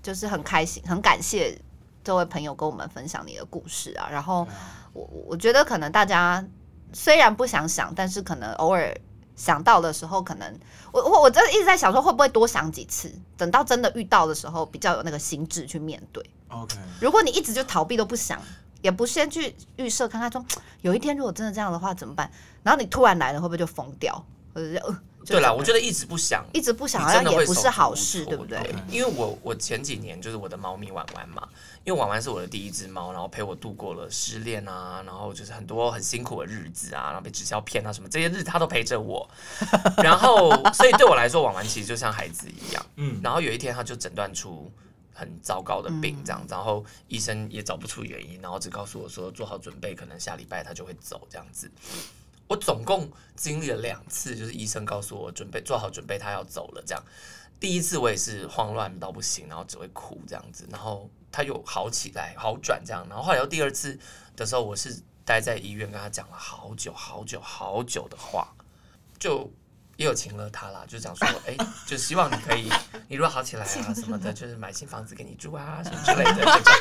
[0.00, 1.58] 就是很开心，很感谢
[2.04, 4.08] 这位朋友跟我们分享你的故事啊。
[4.10, 4.46] 然后
[4.92, 6.44] 我我觉得可能大家
[6.92, 8.94] 虽然不想想，但是可能偶尔
[9.36, 10.58] 想到的时候，可能
[10.92, 16.24] 我我我真的一直在想说，会不会多想几次，等到真的遇到的时候，比较有那个心智去面对。
[16.48, 18.40] OK，如果你一直就逃避都不想，
[18.80, 20.44] 也不先去预设看看说，
[20.80, 22.30] 有一天如果真的这样的话怎么办？
[22.62, 24.24] 然后你突然来了，会不会就疯掉？
[24.54, 24.98] 或者是呃，
[25.28, 28.58] 对啦，我觉得一直不想，一直不想，好像也不是好事，对不对？
[28.60, 31.46] 对，因为我我前几年就是我的猫咪婉婉嘛，
[31.84, 39.28] 因为婉婉是我的第一只猫，然后陪我度过了失恋啊，然后就是很多很辛苦的日子啊，然后被直销骗啊什么这些日子，它都陪着我。
[40.02, 42.86] 然后，所以对我来说，婉婉其实就像孩子一样。
[42.96, 44.70] 嗯，然后有一天，他就诊断出。
[45.20, 51.68] 很糟糕的病，这样，然后医生也找不出原因，然后只告诉我说做好准备，可能下礼拜他就会走这样子。
[52.48, 57.04] 我总共经历了两次，就是医生告诉我准备做好准备，他要走了这样。
[57.60, 63.98] 第一次我也是慌乱到不行，然后只会哭这样子，然后他又好起来好转这样，然后后来又第二次
[64.34, 68.48] 的时候，我是待在医院跟他讲了好久好久好久的话，
[69.18, 69.48] 就。
[69.98, 72.70] 也有请了他啦，就讲说，哎、欸，就希望你可以，
[73.08, 76.72] 你如果好起来啊什么的，就是买新房子给你住啊什么之类的这种。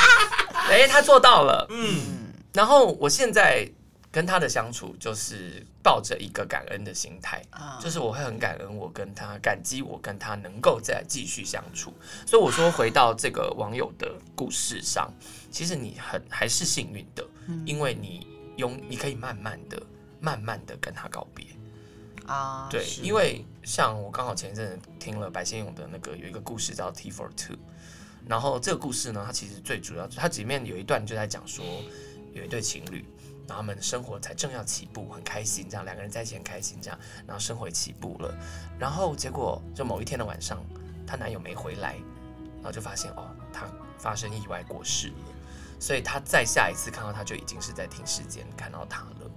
[0.70, 2.32] 哎、欸，他做到了，嗯。
[2.54, 3.70] 然后我现在
[4.12, 7.42] 跟他的相处，就是抱着一个感恩的心态，
[7.80, 11.94] 就是我会很感恩，我跟他感激，我跟他能够再继续相处。
[12.26, 15.10] 所以我说，回到这个网友的故事上，
[15.50, 17.26] 其实你很还是幸运的，
[17.64, 19.82] 因为你用你可以慢慢的、
[20.20, 21.46] 慢慢的跟他告别。
[22.26, 27.56] 啊，对，因为像我刚好前一阵子听了白先勇的那个有一个故事叫《Tea for Two》，
[28.28, 31.64] 然后这个故事呢，它其实最主要，它里面有一段就在讲说，
[32.32, 33.04] 有一对情侣，
[33.52, 38.34] 然后他们的生活才正要起步，很开心，这样两个人在一起很开心，这样，然后生活起步了，
[38.78, 40.58] 然后结果就某一天的晚上，
[41.06, 41.96] 她男友没回来，
[42.56, 43.66] 然后就发现哦，她
[43.98, 45.14] 发生意外过世了，
[45.78, 49.30] 所以她再下一次看到他就已经是在停尸间看到他了。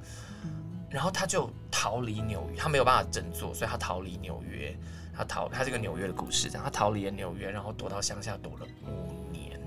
[0.89, 4.73] 然后他就逃离纽约，他没有办法振作，所以他逃离纽约。
[5.13, 9.59] 他逃，他这个纽约的故事，这样他逃离了纽约，然后躲到乡下躲了五年。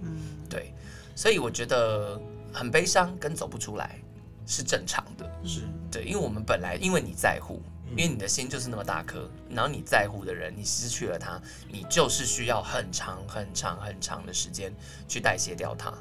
[0.00, 0.72] 嗯，对，
[1.14, 2.20] 所以我觉得
[2.54, 3.98] 很悲伤，跟走不出来
[4.46, 5.30] 是正常的。
[5.44, 14.72] 是对，因为我们本来因为你在乎，因为你的心就是那么大颗，然后你在乎的人，你失去了他，你就是需要很长很长很长的时间
[15.08, 15.92] 去代谢掉他。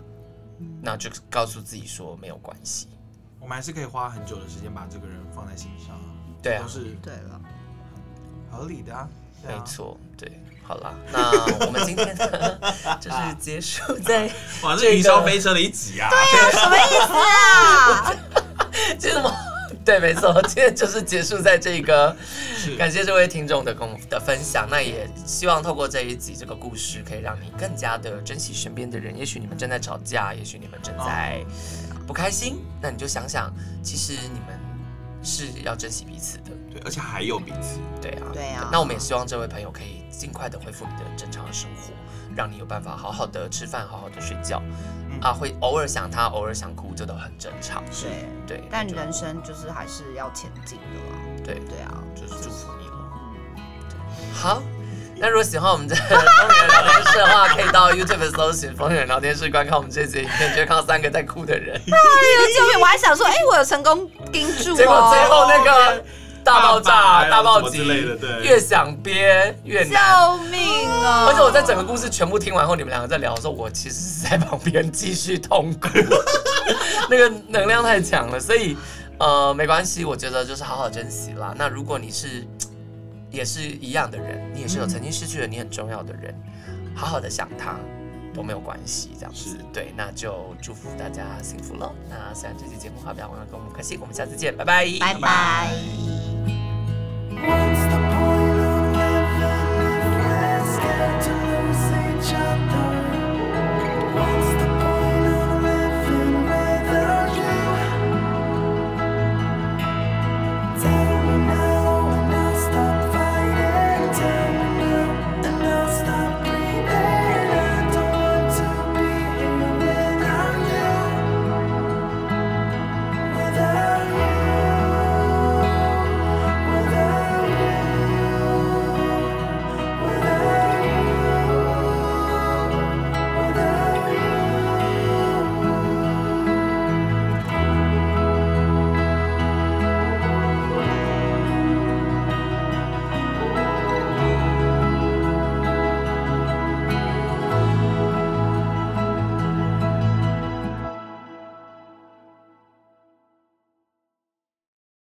[0.82, 2.88] 那就告诉自己说没有关系。
[3.40, 6.00] 我们还是可以花很久的时间把这个人放在心上，
[6.42, 7.42] 对啊，都是对了，
[8.50, 9.10] 合理的啊，
[9.46, 10.32] 没错，对，
[10.64, 12.60] 好了，那我们今天呢，
[13.00, 14.30] 就是结束在
[14.64, 18.16] 哇，这云霄飞车的一集啊，对啊，什么意思啊？
[19.00, 19.32] 这什么？
[19.86, 22.16] 对，没错，今天就是结束在这个，
[22.78, 31.44] 感谢这位听众的共的分享，那也希望透过这一集这个故事，可以让你更加的珍惜身边的人，也许你们正在吵架，也许你们正在。
[32.06, 33.50] 不开心，那你就想想，
[33.82, 34.60] 其实你们
[35.24, 38.68] 是要珍惜彼此的，对，而且还有彼此，对啊，对啊。
[38.70, 41.92] 那我们也希望这位朋友可以尽快的恢复你的正常的生活，
[42.36, 44.62] 让你有办法好好的吃饭，好好的睡觉，
[45.10, 48.08] 嗯、啊，会偶尔想他，偶尔想哭，这都很正常，是，
[48.48, 48.64] 对。
[48.72, 52.94] 但人生就是还是要前进的啦，对，对啊，就是祝福你了，
[53.58, 54.62] 嗯、好。
[55.16, 61.80] 那如果喜欢我们这 疯女人聊天室的话，可以到 YouTube 搜寻“疯女人聊天室”观看我们这集影片，就会看到三个在哭的人。
[61.80, 62.80] 哎呦，救命！
[62.82, 66.04] 我还想说，哎、欸，我有成功盯住、哦，结果最后那个
[66.44, 70.14] 大爆炸、大暴击之类的，对，越想憋越难。
[70.14, 71.26] 救命啊！
[71.28, 75.90] 而且我在整个故事全部听完后，你们两个在聊的时候，我其实是在旁边继续痛苦，
[77.10, 78.78] 那个能量太强了，所以
[79.20, 81.54] 呃，没关系，我觉得就是好好珍惜啦。
[81.58, 82.46] 那如果你是。
[83.34, 86.32] 也是一样的人，你也是有曾经失去了你很重要的人，
[86.94, 87.76] 好好的想他
[88.32, 91.92] 都没有关系，这样子对，那就祝福大家幸福喽。
[92.08, 96.33] 那喜欢这期节目的话，不要忘了给我们开心，我们下次见，拜拜，拜拜。
[97.44, 97.73] Bye.